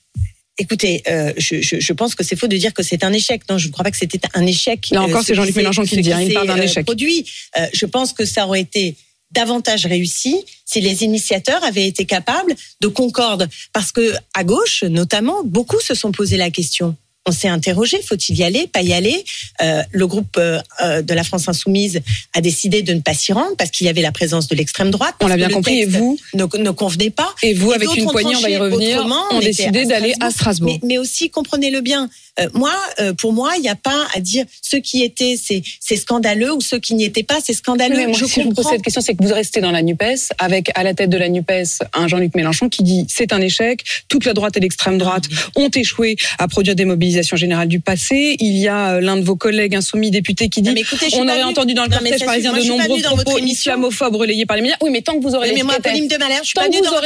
Écoutez, 0.60 1.04
euh, 1.08 1.34
je, 1.38 1.62
je, 1.62 1.80
je 1.80 1.94
pense 1.94 2.16
que 2.16 2.24
c'est 2.24 2.36
faux 2.36 2.48
de 2.48 2.58
dire 2.58 2.74
que 2.74 2.82
c'est 2.82 3.04
un 3.04 3.14
échec. 3.14 3.42
Non, 3.50 3.58
je 3.58 3.68
ne 3.68 3.72
crois 3.72 3.84
pas 3.84 3.92
que 3.92 3.98
c'était 3.98 4.20
un 4.34 4.46
échec. 4.46 4.88
Là 4.92 5.04
encore, 5.04 5.18
euh, 5.18 5.22
c'est 5.22 5.34
ce 5.34 5.34
Jean-Luc 5.36 5.56
Mélenchon 5.56 5.84
qui 5.84 6.02
dit, 6.02 6.12
hein, 6.12 6.22
il 6.22 6.34
parle 6.34 6.48
d'un 6.48 6.58
euh, 6.58 6.64
échec. 6.64 6.86
Produit. 6.86 7.26
Euh, 7.58 7.68
je 7.74 7.86
pense 7.86 8.12
que 8.12 8.26
ça 8.26 8.48
aurait 8.48 8.62
été 8.62 8.96
davantage 9.32 9.86
réussi 9.86 10.44
si 10.66 10.82
les 10.82 11.04
initiateurs 11.04 11.64
avaient 11.64 11.86
été 11.86 12.06
capables 12.06 12.56
de 12.82 12.88
concorde. 12.88 13.48
Parce 13.72 13.92
que 13.92 14.14
à 14.34 14.44
gauche, 14.44 14.84
notamment, 14.84 15.44
beaucoup 15.44 15.80
se 15.80 15.94
sont 15.94 16.12
posé 16.12 16.38
la 16.38 16.50
question. 16.50 16.96
On 17.27 17.31
s'est 17.31 17.50
interrogé, 17.50 18.01
faut-il 18.01 18.38
y 18.38 18.43
aller, 18.43 18.67
pas 18.67 18.81
y 18.81 18.93
aller 18.93 19.24
Euh, 19.62 19.84
Le 19.91 20.07
groupe 20.07 20.38
euh, 20.38 20.60
euh, 20.81 21.01
de 21.01 21.13
la 21.13 21.24
France 21.24 21.50
insoumise 21.50 22.00
a 22.34 22.39
décidé 22.41 22.81
de 22.84 22.93
ne 22.93 23.01
pas 23.01 23.13
s'y 23.13 23.34
rendre 23.34 23.55
parce 23.57 23.69
qu'il 23.69 23.86
y 23.86 23.89
avait 23.89 24.01
la 24.01 24.13
présence 24.13 24.48
de 24.48 24.55
l'extrême 24.55 24.91
droite. 24.91 25.15
On 25.19 25.27
l'a 25.27 25.36
bien 25.36 25.50
compris. 25.50 25.81
Et 25.81 25.86
vous, 25.86 26.17
ne, 26.34 26.46
ne 26.57 26.72
convenait 26.72 27.10
pas. 27.10 27.29
et 27.43 27.53
vous, 27.53 27.74
Et 27.74 27.75
avec 27.75 27.96
une 27.96 28.05
poignée, 28.05 28.36
on 28.36 28.39
va 28.41 28.50
y 28.50 28.57
revenir, 28.57 29.05
on 29.31 29.39
était 29.41 29.50
décidé 29.50 29.86
d'aller 29.86 30.13
à 30.22 30.31
Strasbourg. 30.31 30.79
Mais, 30.81 30.88
mais 30.88 30.98
aussi, 30.98 31.29
comprenez-le 31.29 31.81
bien, 31.81 32.10
euh, 32.39 32.48
moi, 32.53 32.74
pour 33.17 33.34
moi, 33.34 33.53
il 33.57 33.62
n'y 33.62 33.69
a 33.69 33.75
pas 33.75 34.07
à 34.15 34.19
dire 34.22 34.46
ceux 34.62 34.79
qui 34.79 35.03
étaient, 35.03 35.36
c'est 35.38 35.96
scandaleux, 35.98 36.53
ou 36.53 36.62
ceux 36.62 36.79
qui 36.79 36.93
n'y 36.93 37.03
étaient 37.03 37.24
pas, 37.24 37.39
c'est 37.43 37.53
scandaleux. 37.53 37.98
Mais 37.98 38.07
moi, 38.07 38.17
je 38.17 38.25
si 38.25 38.41
je 38.41 38.46
vous 38.46 38.50
pose 38.50 38.57
comprends. 38.57 38.72
cette 38.72 38.84
question, 38.84 39.01
c'est 39.01 39.15
que 39.15 39.24
vous 39.24 39.34
restez 39.34 39.60
dans 39.60 39.72
la 39.72 39.81
NUPES, 39.81 40.31
avec 40.38 40.72
à 40.75 40.84
la 40.84 40.93
tête 40.93 41.10
de 41.10 41.17
la 41.17 41.27
NUPES 41.27 41.84
un 41.93 42.07
Jean-Luc 42.07 42.36
Mélenchon 42.36 42.69
qui 42.69 42.84
dit 42.84 43.05
c'est 43.10 43.34
un 43.34 43.41
échec, 43.41 43.84
toute 44.07 44.25
la 44.25 44.34
droite 44.34 44.55
et 44.55 44.60
l'extrême 44.60 44.98
droite 44.98 45.24
ont 45.55 45.69
échoué 45.69 46.15
à 46.39 46.48
produire 46.48 46.75
des 46.75 46.86
mobilisations 46.86 47.17
mobilisation 47.18 47.38
générale 47.38 47.68
du 47.68 47.80
passé. 47.80 48.36
Il 48.40 48.58
y 48.58 48.68
a 48.68 48.96
euh, 48.96 49.02
l'un 49.02 49.18
de 49.18 49.24
vos 49.24 49.36
collègues 49.36 49.76
insoumis 49.76 50.12
députés 50.12 50.50
qui 50.50 50.62
dit 50.62 50.72
mais 50.72 50.82
écoutez, 50.82 51.08
on 51.14 51.28
aurait 51.28 51.44
entendu 51.44 51.74
dans 51.74 51.84
le 51.84 51.90
cortège 51.90 52.24
parisien 52.24 52.54
de 52.54 52.64
nombreux 52.64 53.02
propos 53.02 53.40
islamophobes 53.40 54.16
relayés 54.16 54.46
par 54.46 54.56
les 54.56 54.62
médias. 54.62 54.78
Oui, 54.82 54.92
mais 54.92 55.02
tant 55.02 55.18
que 55.18 55.24
vous 55.24 55.36
aurez 55.36 55.52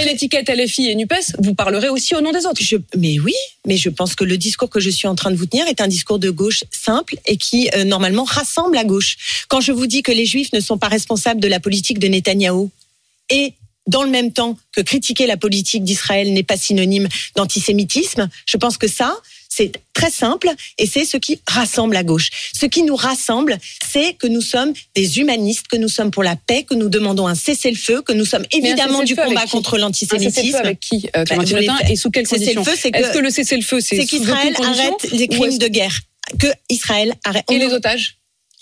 l'étiquette 0.05 0.49
LFI 0.49 0.89
et 0.89 0.95
NUPES, 0.95 1.35
vous 1.39 1.55
parlerez 1.55 1.89
aussi 1.89 2.15
au 2.15 2.21
nom 2.21 2.31
des 2.31 2.45
autres. 2.45 2.61
Je, 2.61 2.77
mais 2.97 3.19
oui, 3.19 3.33
mais 3.65 3.77
je 3.77 3.89
pense 3.89 4.15
que 4.15 4.23
le 4.23 4.37
discours 4.37 4.69
que 4.69 4.79
je 4.79 4.89
suis 4.89 5.07
en 5.07 5.15
train 5.15 5.31
de 5.31 5.35
vous 5.35 5.45
tenir 5.45 5.67
est 5.67 5.81
un 5.81 5.87
discours 5.87 6.19
de 6.19 6.29
gauche 6.29 6.63
simple 6.71 7.15
et 7.25 7.37
qui 7.37 7.69
euh, 7.75 7.83
normalement 7.83 8.23
rassemble 8.23 8.75
la 8.75 8.83
gauche. 8.83 9.45
Quand 9.47 9.61
je 9.61 9.71
vous 9.71 9.87
dis 9.87 10.03
que 10.03 10.11
les 10.11 10.25
Juifs 10.25 10.51
ne 10.53 10.59
sont 10.59 10.77
pas 10.77 10.87
responsables 10.87 11.39
de 11.39 11.47
la 11.47 11.59
politique 11.59 11.99
de 11.99 12.07
Netanyahou 12.07 12.69
et 13.29 13.53
dans 13.87 14.03
le 14.03 14.09
même 14.09 14.31
temps 14.31 14.57
que 14.75 14.81
critiquer 14.81 15.25
la 15.27 15.37
politique 15.37 15.83
d'Israël 15.83 16.31
n'est 16.33 16.43
pas 16.43 16.57
synonyme 16.57 17.07
d'antisémitisme, 17.35 18.29
je 18.45 18.57
pense 18.57 18.77
que 18.77 18.87
ça, 18.87 19.15
c'est 19.53 19.73
très 19.93 20.09
simple 20.09 20.49
et 20.77 20.87
c'est 20.87 21.03
ce 21.03 21.17
qui 21.17 21.41
rassemble 21.45 21.93
la 21.93 22.03
gauche. 22.03 22.29
Ce 22.57 22.65
qui 22.65 22.83
nous 22.83 22.95
rassemble, 22.95 23.57
c'est 23.91 24.13
que 24.13 24.27
nous 24.27 24.39
sommes 24.41 24.71
des 24.95 25.19
humanistes, 25.19 25.67
que 25.67 25.75
nous 25.75 25.89
sommes 25.89 26.09
pour 26.09 26.23
la 26.23 26.37
paix, 26.37 26.63
que 26.63 26.73
nous 26.73 26.87
demandons 26.87 27.27
un 27.27 27.35
cessez-le-feu, 27.35 28.01
que 28.01 28.13
nous 28.13 28.23
sommes 28.25 28.45
évidemment 28.53 29.03
du 29.03 29.15
combat 29.15 29.45
contre 29.47 29.77
l'antisémitisme. 29.77 30.55
avec 30.55 30.79
qui, 30.79 31.09
euh, 31.17 31.25
voulez- 31.45 31.67
et 31.89 31.95
sous 31.97 32.09
quelles 32.09 32.27
conditions 32.27 32.63
Est-ce 32.63 32.89
que- 32.89 33.13
que 33.13 33.19
le 33.19 33.29
cessez-le-feu, 33.29 33.81
c'est 33.81 34.05
qu'Israël 34.05 34.55
arrête 34.63 35.11
les 35.11 35.27
crimes 35.27 35.57
de 35.57 35.67
guerre. 35.67 35.99
Que 36.39 36.47
Israël 36.69 37.13
arrête. 37.25 37.43
et 37.51 37.55
On 37.55 37.59
les 37.59 37.73
otages 37.73 38.15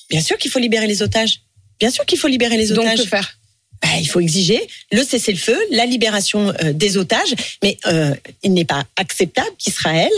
Bien 0.09 0.21
sûr 0.21 0.37
qu'il 0.39 0.49
faut 0.49 0.57
libérer 0.59 0.87
les 0.87 1.03
otages. 1.03 1.41
Bien 1.79 1.91
sûr 1.91 2.03
qu'il 2.07 2.17
faut 2.17 2.27
libérer 2.27 2.57
les 2.57 2.69
Donc 2.69 2.79
otages. 2.79 3.03
que 3.03 3.07
faire 3.07 3.37
Bah, 3.83 3.89
il 4.01 4.07
faut 4.09 4.19
exiger 4.19 4.59
le 4.91 5.03
cessez-le-feu, 5.03 5.57
la 5.71 5.85
libération 5.85 6.51
euh, 6.63 6.73
des 6.73 6.97
otages, 6.97 7.33
mais 7.63 7.77
euh, 7.85 8.13
il 8.43 8.53
n'est 8.53 8.65
pas 8.65 8.85
acceptable 8.97 9.51
qu'Israël, 9.59 10.11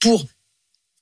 pour, 0.00 0.24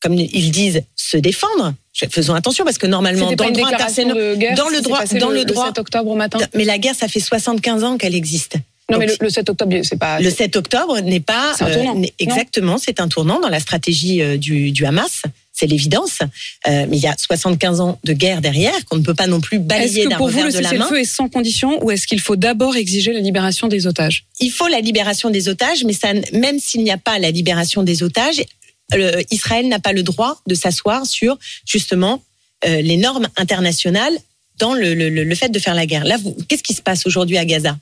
comme 0.00 0.14
ils 0.14 0.50
disent, 0.50 0.82
se 0.96 1.16
défendre. 1.16 1.74
Faisons 2.10 2.34
attention 2.34 2.64
parce 2.64 2.78
que 2.78 2.86
normalement, 2.86 3.32
dans 3.32 3.46
le 3.46 3.52
droit 3.52 3.68
international, 3.68 4.36
guerre 4.38 4.54
dans 4.54 4.68
le 4.68 4.80
droit- 4.80 5.04
dans 5.06 5.30
le 5.30 5.44
droit- 5.44 5.66
7 5.66 5.78
octobre 5.78 6.10
au 6.10 6.14
matin. 6.14 6.38
mais 6.54 6.64
la 6.64 6.78
guerre, 6.78 6.94
ça 6.94 7.08
fait 7.08 7.18
75 7.20 7.82
ans 7.82 7.96
qu'elle 7.98 8.14
existe. 8.14 8.54
Non, 8.90 8.98
mais 8.98 9.06
le, 9.06 9.12
Donc, 9.12 9.22
le 9.24 9.30
7 9.30 9.50
octobre, 9.50 9.76
c'est 9.82 9.98
pas. 9.98 10.18
le 10.20 10.30
7 10.30 10.56
octobre 10.56 11.00
n'est 11.00 11.20
pas 11.20 11.52
C'est 11.58 11.64
un 11.64 11.70
tournant, 11.74 11.94
n'est- 11.96 12.06
non 12.06 12.12
exactement, 12.20 12.78
c'est 12.78 13.00
un 13.00 13.08
tournant 13.08 13.38
dans 13.40 13.48
la 13.50 13.60
stratégie 13.60 14.22
euh, 14.22 14.36
du, 14.38 14.70
du 14.70 14.86
Hamas. 14.86 15.22
C'est 15.52 15.66
l'évidence, 15.66 16.20
Euh, 16.68 16.86
mais 16.88 16.96
il 16.98 17.02
y 17.02 17.08
a 17.08 17.14
75 17.18 17.80
ans 17.80 17.98
de 18.04 18.12
guerre 18.12 18.40
derrière 18.40 18.84
qu'on 18.84 18.96
ne 18.96 19.02
peut 19.02 19.14
pas 19.14 19.26
non 19.26 19.40
plus 19.40 19.56
Est-ce 19.58 19.64
balayer 19.66 20.04
que 20.04 20.10
d'un 20.10 20.16
pour 20.16 20.28
vous, 20.28 20.38
revers 20.38 20.46
le 20.46 20.52
de 20.52 20.58
la 20.58 20.72
main. 20.72 20.84
cessez-le-feu 20.84 21.00
est 21.00 21.04
sans 21.04 21.28
condition 21.28 21.84
ou 21.84 21.90
est-ce 21.90 22.06
qu'il 22.06 22.20
faut 22.20 22.36
d'abord 22.36 22.76
exiger 22.76 23.12
la 23.12 23.18
libération 23.20 23.66
des 23.66 23.88
otages? 23.88 24.24
Il 24.38 24.50
faut 24.52 24.68
la 24.68 24.80
libération 24.80 25.30
des 25.30 25.48
otages, 25.48 25.82
mais 25.84 25.94
ça, 25.94 26.12
même 26.32 26.60
s'il 26.60 26.84
n'y 26.84 26.92
a 26.92 26.96
pas 26.96 27.18
la 27.18 27.32
libération 27.32 27.82
des 27.82 28.04
otages, 28.04 28.40
euh, 28.94 29.22
Israël 29.30 29.68
n'a 29.68 29.78
pas 29.78 29.92
le 29.92 30.02
droit 30.02 30.40
de 30.46 30.54
s'asseoir 30.54 31.06
sur 31.06 31.38
justement 31.66 32.22
euh, 32.64 32.80
les 32.80 32.96
normes 32.96 33.28
internationales 33.36 34.16
dans 34.58 34.74
le, 34.74 34.94
le- 34.94 35.10
le- 35.10 35.34
fait 35.34 35.50
de 35.50 35.58
faire 35.58 35.74
la 35.74 35.86
guerre. 35.86 36.04
Là, 36.04 36.16
qu'est-ce 36.48 36.62
qui 36.62 36.74
se 36.74 36.82
passe 36.82 37.06
aujourd'hui 37.06 37.38
à 37.38 37.44
Gaza? 37.44 37.78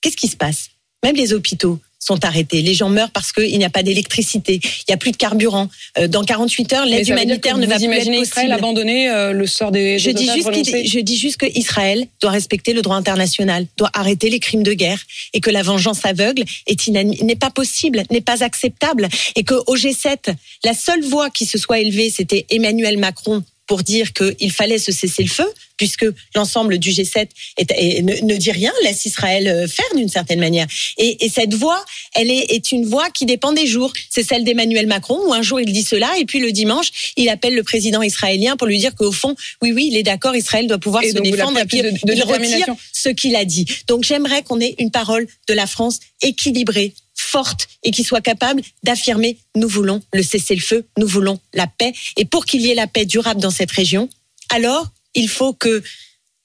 Qu'est-ce 0.00 0.16
qui 0.16 0.28
se 0.28 0.36
passe? 0.36 0.70
Même 1.02 1.16
les 1.16 1.32
hôpitaux 1.32 1.80
sont 2.02 2.24
arrêtés. 2.24 2.62
Les 2.62 2.74
gens 2.74 2.88
meurent 2.88 3.10
parce 3.10 3.32
qu'il 3.32 3.56
n'y 3.56 3.64
a 3.64 3.70
pas 3.70 3.84
d'électricité, 3.84 4.60
il 4.62 4.84
n'y 4.88 4.94
a 4.94 4.96
plus 4.96 5.12
de 5.12 5.16
carburant. 5.16 5.68
Euh, 5.98 6.08
dans 6.08 6.24
48 6.24 6.72
heures, 6.72 6.86
l'aide 6.86 7.08
humanitaire 7.08 7.58
ne 7.58 7.66
va 7.66 7.76
plus 7.76 7.84
être 7.84 7.92
imaginez 7.92 8.20
Israël 8.20 8.48
possible. 8.48 8.52
abandonner 8.52 9.08
euh, 9.08 9.32
le 9.32 9.46
sort 9.46 9.70
des, 9.70 9.98
Je 9.98 10.10
des 10.10 10.14
dis, 10.14 10.30
juste 10.34 10.50
je 10.52 11.00
dis 11.00 11.16
juste 11.16 11.36
que 11.36 11.46
Israël 11.54 12.06
doit 12.20 12.32
respecter 12.32 12.72
le 12.72 12.82
droit 12.82 12.96
international, 12.96 13.66
doit 13.76 13.90
arrêter 13.94 14.30
les 14.30 14.40
crimes 14.40 14.64
de 14.64 14.72
guerre 14.72 15.00
et 15.32 15.40
que 15.40 15.50
la 15.50 15.62
vengeance 15.62 16.04
aveugle 16.04 16.44
est 16.66 16.88
n'est 16.88 17.36
pas 17.36 17.50
possible, 17.50 18.02
n'est 18.10 18.20
pas 18.20 18.42
acceptable 18.42 19.08
et 19.36 19.44
que 19.44 19.54
au 19.66 19.76
G7, 19.76 20.34
la 20.64 20.74
seule 20.74 21.02
voix 21.02 21.30
qui 21.30 21.46
se 21.46 21.58
soit 21.58 21.78
élevée, 21.78 22.10
c'était 22.10 22.46
Emmanuel 22.50 22.98
Macron 22.98 23.44
pour 23.66 23.82
dire 23.82 24.12
qu'il 24.12 24.50
fallait 24.52 24.78
se 24.78 24.92
cesser 24.92 25.22
le 25.22 25.28
feu, 25.28 25.46
puisque 25.76 26.04
l'ensemble 26.34 26.78
du 26.78 26.90
G7 26.90 27.28
est- 27.56 27.70
est- 27.70 28.02
ne, 28.02 28.14
ne 28.26 28.36
dit 28.36 28.50
rien, 28.50 28.72
laisse 28.82 29.04
Israël 29.06 29.48
euh, 29.48 29.66
faire 29.68 29.86
d'une 29.96 30.08
certaine 30.08 30.40
manière. 30.40 30.66
Et, 30.98 31.24
et 31.24 31.28
cette 31.28 31.54
voix, 31.54 31.82
elle 32.14 32.30
est, 32.30 32.46
est 32.52 32.72
une 32.72 32.84
voix 32.84 33.08
qui 33.10 33.24
dépend 33.24 33.52
des 33.52 33.66
jours. 33.66 33.92
C'est 34.10 34.22
celle 34.22 34.44
d'Emmanuel 34.44 34.86
Macron, 34.86 35.18
où 35.26 35.32
un 35.32 35.42
jour 35.42 35.60
il 35.60 35.72
dit 35.72 35.82
cela, 35.82 36.10
et 36.18 36.24
puis 36.24 36.40
le 36.40 36.52
dimanche, 36.52 37.12
il 37.16 37.28
appelle 37.28 37.54
le 37.54 37.62
président 37.62 38.02
israélien 38.02 38.56
pour 38.56 38.66
lui 38.66 38.78
dire 38.78 38.94
qu'au 38.94 39.12
fond, 39.12 39.34
oui, 39.62 39.72
oui, 39.72 39.88
il 39.90 39.96
est 39.96 40.02
d'accord, 40.02 40.34
Israël 40.36 40.66
doit 40.66 40.78
pouvoir 40.78 41.02
Et 41.04 41.08
se 41.10 41.14
défendre, 41.22 41.58
et 41.58 41.64
puis 41.66 41.78
de- 41.82 41.90
de 42.06 42.12
il 42.14 42.22
retire 42.22 42.66
ce 42.92 43.08
qu'il 43.08 43.36
a 43.36 43.44
dit. 43.44 43.64
Donc 43.86 44.04
j'aimerais 44.04 44.42
qu'on 44.42 44.60
ait 44.60 44.74
une 44.78 44.90
parole 44.90 45.26
de 45.48 45.54
la 45.54 45.66
France 45.66 46.00
équilibrée, 46.20 46.94
forte 47.32 47.68
et 47.82 47.90
qui 47.90 48.04
soit 48.04 48.20
capable 48.20 48.62
d'affirmer 48.82 49.38
nous 49.56 49.68
voulons 49.68 50.00
le 50.12 50.22
cessez-le-feu, 50.22 50.84
nous 50.98 51.06
voulons 51.06 51.40
la 51.54 51.66
paix. 51.66 51.92
Et 52.16 52.24
pour 52.24 52.44
qu'il 52.44 52.60
y 52.60 52.70
ait 52.70 52.74
la 52.74 52.86
paix 52.86 53.06
durable 53.06 53.40
dans 53.40 53.50
cette 53.50 53.72
région, 53.72 54.08
alors 54.50 54.86
il 55.14 55.28
faut 55.28 55.54
que 55.54 55.82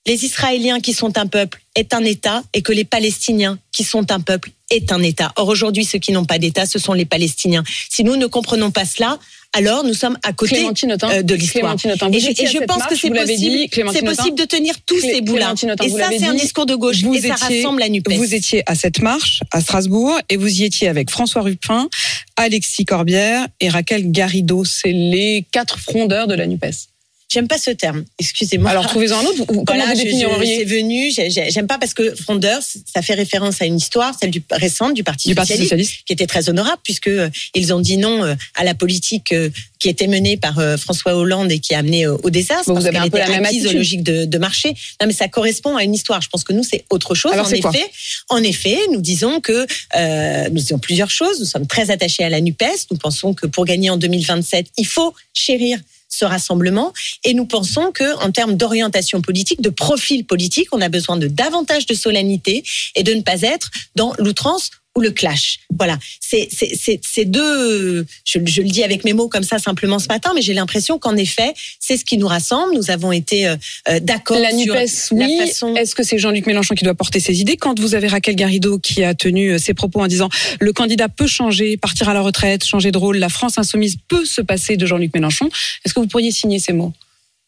les 0.06 0.24
Israéliens 0.24 0.80
qui 0.80 0.94
sont 0.94 1.18
un 1.18 1.28
peuple 1.28 1.62
aient 1.76 1.94
un 1.94 2.04
État 2.06 2.42
et 2.54 2.62
que 2.62 2.72
les 2.72 2.86
Palestiniens 2.86 3.60
qui 3.74 3.84
sont 3.84 4.10
un 4.12 4.22
peuple 4.22 4.52
aient 4.72 4.92
un 4.92 5.04
État. 5.04 5.34
Or 5.36 5.50
aujourd'hui, 5.50 5.84
ceux 5.84 6.00
qui 6.00 6.14
n'ont 6.14 6.26
pas 6.26 6.40
d'État, 6.40 6.66
ce 6.66 6.80
sont 6.80 6.94
les 6.94 7.06
Palestiniens. 7.06 7.64
Si 7.90 8.06
nous 8.06 8.16
ne 8.16 8.26
comprenons 8.26 8.72
pas 8.72 8.86
cela, 8.86 9.20
alors 9.54 9.84
nous 9.84 9.94
sommes 9.94 10.18
à 10.24 10.34
côté 10.34 10.66
euh, 10.66 11.24
de 11.24 11.36
l'histoire. 11.36 11.76
Et 11.76 12.20
je, 12.20 12.30
et 12.30 12.46
je 12.48 12.60
pense 12.66 12.78
marche, 12.78 12.90
que 12.90 12.96
c'est 12.96 13.10
possible, 13.10 13.70
c'est 13.70 14.36
de 14.36 14.46
tenir 14.46 14.76
tous 14.86 15.00
Clé- 15.00 15.14
ces 15.16 15.22
bouts-là. 15.22 15.54
Et 15.84 15.90
ça, 15.90 16.10
c'est 16.18 16.26
un 16.26 16.34
discours 16.34 16.66
de 16.66 16.76
gauche. 16.76 17.02
Vous 17.02 17.16
et 17.16 17.22
ça 17.22 17.36
étiez- 17.36 17.62
rassemble 17.62 17.80
la 17.80 17.90
NUPES. 17.90 18.14
Vous 18.14 18.36
étiez 18.36 18.64
à 18.70 18.76
cette 18.76 19.02
marche 19.02 19.42
à 19.52 19.62
Strasbourg 19.62 20.20
et 20.30 20.38
vous 20.38 20.62
y 20.62 20.64
étiez 20.64 20.88
avec 20.88 21.10
François 21.10 21.42
Ruffin, 21.42 21.88
Alexis 22.36 22.86
Corbière 22.86 23.48
et 23.60 23.70
Raquel 23.70 24.12
Garrido. 24.12 24.64
C'est 24.66 24.92
les 24.92 25.46
quatre 25.52 25.80
frondeurs 25.80 26.28
de 26.28 26.36
la 26.36 26.46
NUPES. 26.46 26.88
J'aime 27.30 27.48
pas 27.50 27.58
ce 27.58 27.72
terme, 27.72 28.06
excusez-moi. 28.20 28.70
Alors 28.72 28.88
trouvez-en 28.88 29.18
un 29.20 29.24
autre. 29.26 29.38
Vous- 29.40 29.46
Comment 29.46 29.64
Voilà, 29.68 29.86
vous 29.88 29.92
je- 29.92 29.96
je- 29.98 30.02
c'est 30.04 30.06
définiriez 30.18 30.64
venu, 30.64 31.12
j'ai- 31.12 31.30
j'ai- 31.30 31.52
j'aime 31.52 31.68
pas 31.68 31.78
parce 31.78 31.94
que 31.94 32.16
frondeur, 32.16 32.62
ça 32.62 33.02
fait 33.02 33.16
référence 33.16 33.62
à 33.62 33.66
une 33.66 33.76
histoire, 33.76 34.16
celle 34.18 34.32
du 34.32 34.42
récente 34.50 34.94
du 34.94 35.04
Parti 35.04 35.28
du 35.28 35.36
Parti 35.36 35.50
socialiste, 35.54 35.70
socialiste 35.72 35.94
qui 36.06 36.14
était 36.14 36.26
très 36.26 36.48
honorable 36.48 36.80
puisque 36.86 37.08
euh, 37.08 37.30
ils 37.54 37.74
ont 37.74 37.82
dit 37.82 37.98
non 37.98 38.24
euh, 38.24 38.36
à 38.56 38.64
la 38.64 38.74
politique 38.76 39.34
euh, 39.34 39.50
qui 39.80 39.90
était 39.90 40.08
menée 40.08 40.38
par 40.38 40.56
François 40.80 41.16
Hollande 41.16 41.52
et 41.52 41.60
qui 41.60 41.76
a 41.76 41.80
amené 41.80 42.08
au 42.08 42.30
désastre. 42.30 42.64
Bon, 42.68 42.74
vous 42.74 42.76
parce 42.76 42.86
avez 42.86 42.94
qu'elle 42.96 43.04
un 43.08 43.10
peu 43.10 43.18
la 43.20 43.28
même 43.28 43.46
attitude. 43.46 43.74
logiques 43.74 44.04
de, 44.04 44.26
de 44.26 44.38
marché. 44.38 44.70
Non, 45.02 45.06
mais 45.08 45.14
ça 45.14 45.28
correspond 45.28 45.76
à 45.76 45.84
une 45.84 45.94
histoire. 45.94 46.22
Je 46.22 46.30
pense 46.30 46.44
que 46.46 46.54
nous 46.54 46.64
c'est 46.64 46.86
autre 46.90 47.14
chose. 47.14 47.34
Alors, 47.34 47.46
en 47.46 47.60
quoi 47.60 47.72
effet, 47.72 47.86
en 48.30 48.42
effet, 48.42 48.78
nous 48.92 49.02
disons 49.02 49.40
que 49.42 49.68
euh, 49.98 50.50
nous 50.50 50.56
disons 50.60 50.80
plusieurs 50.80 51.12
choses. 51.12 51.40
Nous 51.42 51.46
sommes 51.46 51.68
très 51.68 51.92
attachés 51.92 52.24
à 52.24 52.30
la 52.30 52.40
Nupes. 52.42 52.64
Nous 52.90 52.98
pensons 52.98 53.34
que 53.36 53.46
pour 53.48 53.66
gagner 53.66 53.90
en 53.90 53.98
2027, 53.98 54.68
il 54.78 54.88
faut 54.88 55.14
chérir 55.34 55.78
ce 56.10 56.26
rassemblement. 56.26 56.94
Et 57.24 57.34
nous 57.34 57.46
pensons 57.46 57.92
que 57.92 58.18
en 58.24 58.32
termes 58.32 58.56
d'orientation 58.56 59.22
politique, 59.22 59.62
de 59.62 59.70
profil 59.70 60.26
politique, 60.26 60.68
on 60.72 60.82
a 60.82 60.90
besoin 60.90 61.18
de 61.18 61.28
davantage 61.28 61.86
de 61.86 61.94
solennité 61.94 62.64
et 62.96 63.04
de 63.04 63.14
ne 63.14 63.22
pas 63.22 63.42
être 63.42 63.70
dans 63.96 64.14
l'outrance 64.18 64.72
ou 64.98 65.00
le 65.00 65.12
clash. 65.12 65.60
Voilà, 65.78 66.00
c'est 66.20 66.50
c'est 66.52 66.72
c'est 66.76 67.00
c'est 67.04 67.26
deux. 67.26 68.06
Je, 68.26 68.40
je 68.44 68.62
le 68.64 68.68
dis 68.68 68.84
avec 68.84 69.06
mes 69.06 69.14
mots 69.14 69.30
comme 69.30 69.44
ça 69.44 69.60
simplement 69.60 70.00
ce 70.00 70.08
matin, 70.08 70.32
mais 70.34 70.42
j'ai 70.42 70.56
l'impression 70.56 70.98
qu'en 70.98 71.16
effet, 71.16 71.54
c'est 71.80 71.98
ce 71.98 72.04
qui 72.04 72.18
nous 72.18 72.28
rassemble. 72.28 72.74
Nous 72.74 72.90
avons 72.90 73.12
été 73.12 73.48
euh, 73.48 73.56
euh, 73.90 74.00
d'accord 74.00 74.40
La 74.40 74.52
NUPES, 74.52 75.12
la 75.12 75.26
oui. 75.26 75.38
façon. 75.38 75.76
Est-ce 75.76 75.94
que 75.94 76.02
c'est 76.04 76.18
Jean-Luc 76.18 76.48
Mélenchon 76.48 76.74
qui 76.74 76.84
doit 76.84 76.96
porter 76.96 77.20
ses 77.20 77.40
idées 77.40 77.58
Quand 77.58 77.80
vous 77.80 77.94
avez 77.94 78.08
Raquel 78.08 78.36
Garrido 78.36 78.80
qui 78.80 79.04
a 79.04 79.14
tenu 79.14 79.52
euh, 79.52 79.58
ses 79.60 79.76
propos 79.76 80.02
en 80.02 80.08
disant 80.08 80.30
le 80.60 80.74
candidat 80.74 81.10
peut 81.10 81.28
changer, 81.28 81.78
partir 81.78 82.10
à 82.10 82.16
la 82.16 82.22
retraite, 82.22 82.66
changer 82.66 82.92
de 82.92 82.98
rôle, 82.98 83.18
la 83.18 83.30
France 83.30 83.60
insoumise 83.60 83.98
peut 84.08 84.26
se 84.26 84.42
passer 84.42 84.78
de 84.78 84.86
Jean-Luc 84.88 85.14
Mélenchon, 85.14 85.48
est-ce 85.86 85.94
que 85.94 86.00
vous 86.00 86.08
pourriez 86.08 86.32
signer 86.32 86.58
ces 86.58 86.74
mots? 86.74 86.92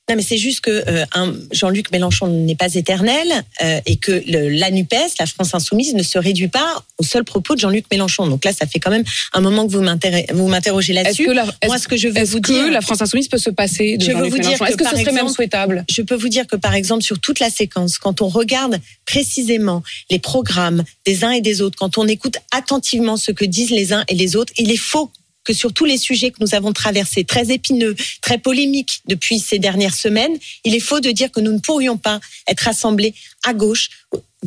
Non, 0.10 0.16
mais 0.16 0.24
c'est 0.24 0.38
juste 0.38 0.62
que 0.62 0.72
euh, 0.88 1.06
Jean-Luc 1.52 1.92
Mélenchon 1.92 2.28
n'est 2.28 2.56
pas 2.56 2.74
éternel 2.74 3.28
euh, 3.62 3.80
et 3.86 3.98
que 3.98 4.24
le, 4.28 4.50
la 4.50 4.72
Nupes, 4.72 4.90
la 5.20 5.26
France 5.28 5.54
insoumise, 5.54 5.94
ne 5.94 6.02
se 6.02 6.18
réduit 6.18 6.48
pas 6.48 6.84
aux 6.98 7.04
seuls 7.04 7.24
propos 7.24 7.54
de 7.54 7.60
Jean-Luc 7.60 7.86
Mélenchon. 7.92 8.26
Donc 8.28 8.44
là, 8.44 8.52
ça 8.52 8.66
fait 8.66 8.80
quand 8.80 8.90
même 8.90 9.04
un 9.34 9.42
moment 9.42 9.68
que 9.68 9.72
vous 9.72 10.48
m'interrogez 10.48 10.94
là-dessus. 10.94 11.26
que, 11.28 11.34
Moi, 11.34 11.46
est-ce- 11.62 11.84
ce 11.84 11.88
que 11.88 11.96
je 11.96 12.08
veux 12.08 12.18
est-ce 12.18 12.32
vous 12.32 12.42
que 12.42 12.52
dire, 12.52 12.72
la 12.72 12.82
France 12.82 13.02
insoumise 13.02 13.28
peut 13.28 13.38
se 13.38 13.52
passer 13.52 13.98
de 13.98 14.04
Jean-Luc 14.06 14.32
vous 14.32 14.38
dire 14.40 14.46
Mélenchon? 14.52 14.66
que, 14.66 14.70
Est-ce 14.70 14.78
que 14.78 14.84
ce 14.86 14.90
serait 14.90 15.04
même 15.06 15.16
exemple, 15.18 15.34
souhaitable? 15.36 15.86
je 15.90 16.02
peux 16.02 16.16
vous 16.16 16.30
dire 16.30 16.48
que 16.48 16.56
par 16.56 16.74
exemple 16.74 17.04
sur 17.04 17.20
toute 17.20 17.40
la 17.40 17.52
séquence, 17.52 18.00
quand 18.00 18.22
on 18.22 18.28
regarde 18.30 18.80
précisément 19.06 19.84
les 20.10 20.20
programmes 20.20 20.84
des 21.06 21.24
uns 21.24 21.32
et 21.32 21.42
des 21.42 21.62
autres, 21.62 21.78
quand 21.78 21.98
on 22.00 22.08
écoute 22.08 22.38
attentivement 22.52 23.16
ce 23.18 23.32
que 23.32 23.46
disent 23.46 23.72
les 23.72 23.94
uns 23.94 24.04
et 24.08 24.16
les 24.16 24.36
autres, 24.36 24.54
il 24.58 24.72
est 24.72 24.78
faux 24.78 25.12
que 25.46 25.54
sur 25.54 25.74
tous 25.74 25.86
les 25.86 25.98
sujets 25.98 26.32
que 26.32 26.38
nous 26.42 26.54
avons 26.54 26.74
traversés, 26.74 27.24
très 27.24 27.52
épineux, 27.52 27.96
très 28.22 28.38
polémiques 28.38 29.02
depuis 29.08 29.40
ces 29.40 29.58
dernières 29.60 29.96
semaines, 29.96 30.34
il 30.66 30.76
est 30.76 30.80
faux 30.80 31.00
de 31.00 31.12
dire 31.12 31.32
que 31.32 31.40
nous 31.40 31.52
ne 31.54 31.60
pourrions 31.60 31.98
pas 31.98 32.20
être 32.48 32.62
rassemblés 32.62 33.14
à 33.46 33.54
gauche, 33.54 33.90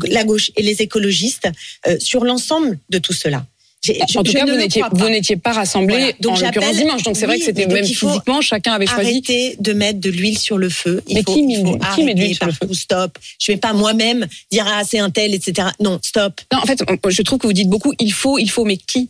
la 0.07 0.24
gauche 0.24 0.50
et 0.57 0.62
les 0.62 0.83
écologistes 0.83 1.48
euh, 1.87 1.98
sur 1.98 2.24
l'ensemble 2.24 2.78
de 2.90 2.98
tout 2.98 3.12
cela. 3.14 3.44
Je- 3.85 3.92
En 4.16 4.22
tout 4.22 4.33
cas, 4.33 4.44
ne 4.44 4.52
vous 4.52 4.57
n'étiez 4.59 4.81
pas. 4.83 4.90
vous 4.92 5.09
n'étiez 5.09 5.37
pas 5.37 5.52
rassemblés 5.52 5.96
Voilà. 5.98 6.12
Donc 6.20 6.37
en 6.38 6.40
l'occurrence 6.40 6.76
dimanche. 6.76 7.02
Donc 7.02 7.16
c'est 7.16 7.26
vrai 7.26 7.40
que 7.40 7.44
c'était 7.44 7.66
même 7.66 7.85
physiquement 7.85 8.40
chacun 8.40 8.74
avait 8.74 8.87
choisi. 8.87 9.11
Arrêtez 9.11 9.57
de 9.59 9.72
mettre 9.72 9.98
de 9.98 10.09
l'huile 10.09 10.38
sur 10.38 10.57
le 10.57 10.68
feu. 10.68 11.02
Il 11.09 11.14
Mais 11.16 11.22
faut, 11.24 11.35
qui 11.35 11.40
il 11.48 11.57
faut 11.66 11.78
qui 11.96 12.05
met 12.05 12.14
de 12.14 12.20
l'huile 12.20 12.37
arrêter 12.40 12.55
sur 12.55 12.66
le 12.68 12.68
feu 12.68 12.74
Stop. 12.74 13.18
Je 13.40 13.50
vais 13.50 13.59
pas 13.59 13.72
moi-même 13.72 14.28
dire 14.52 14.64
ah 14.68 14.83
c'est 14.88 15.00
un 15.00 15.11
tel, 15.11 15.35
etc. 15.35 15.66
Non, 15.81 15.98
stop. 16.00 16.40
Non, 16.52 16.61
en 16.61 16.66
fait, 16.66 16.78
je 17.09 17.22
trouve 17.22 17.38
que 17.40 17.48
vous 17.48 17.52
dites 17.52 17.68
beaucoup 17.68 17.92
il 17.98 18.12
faut, 18.12 18.38
il 18.38 18.48
faut, 18.50 18.64
mais 18.64 18.76
qui? 18.76 19.09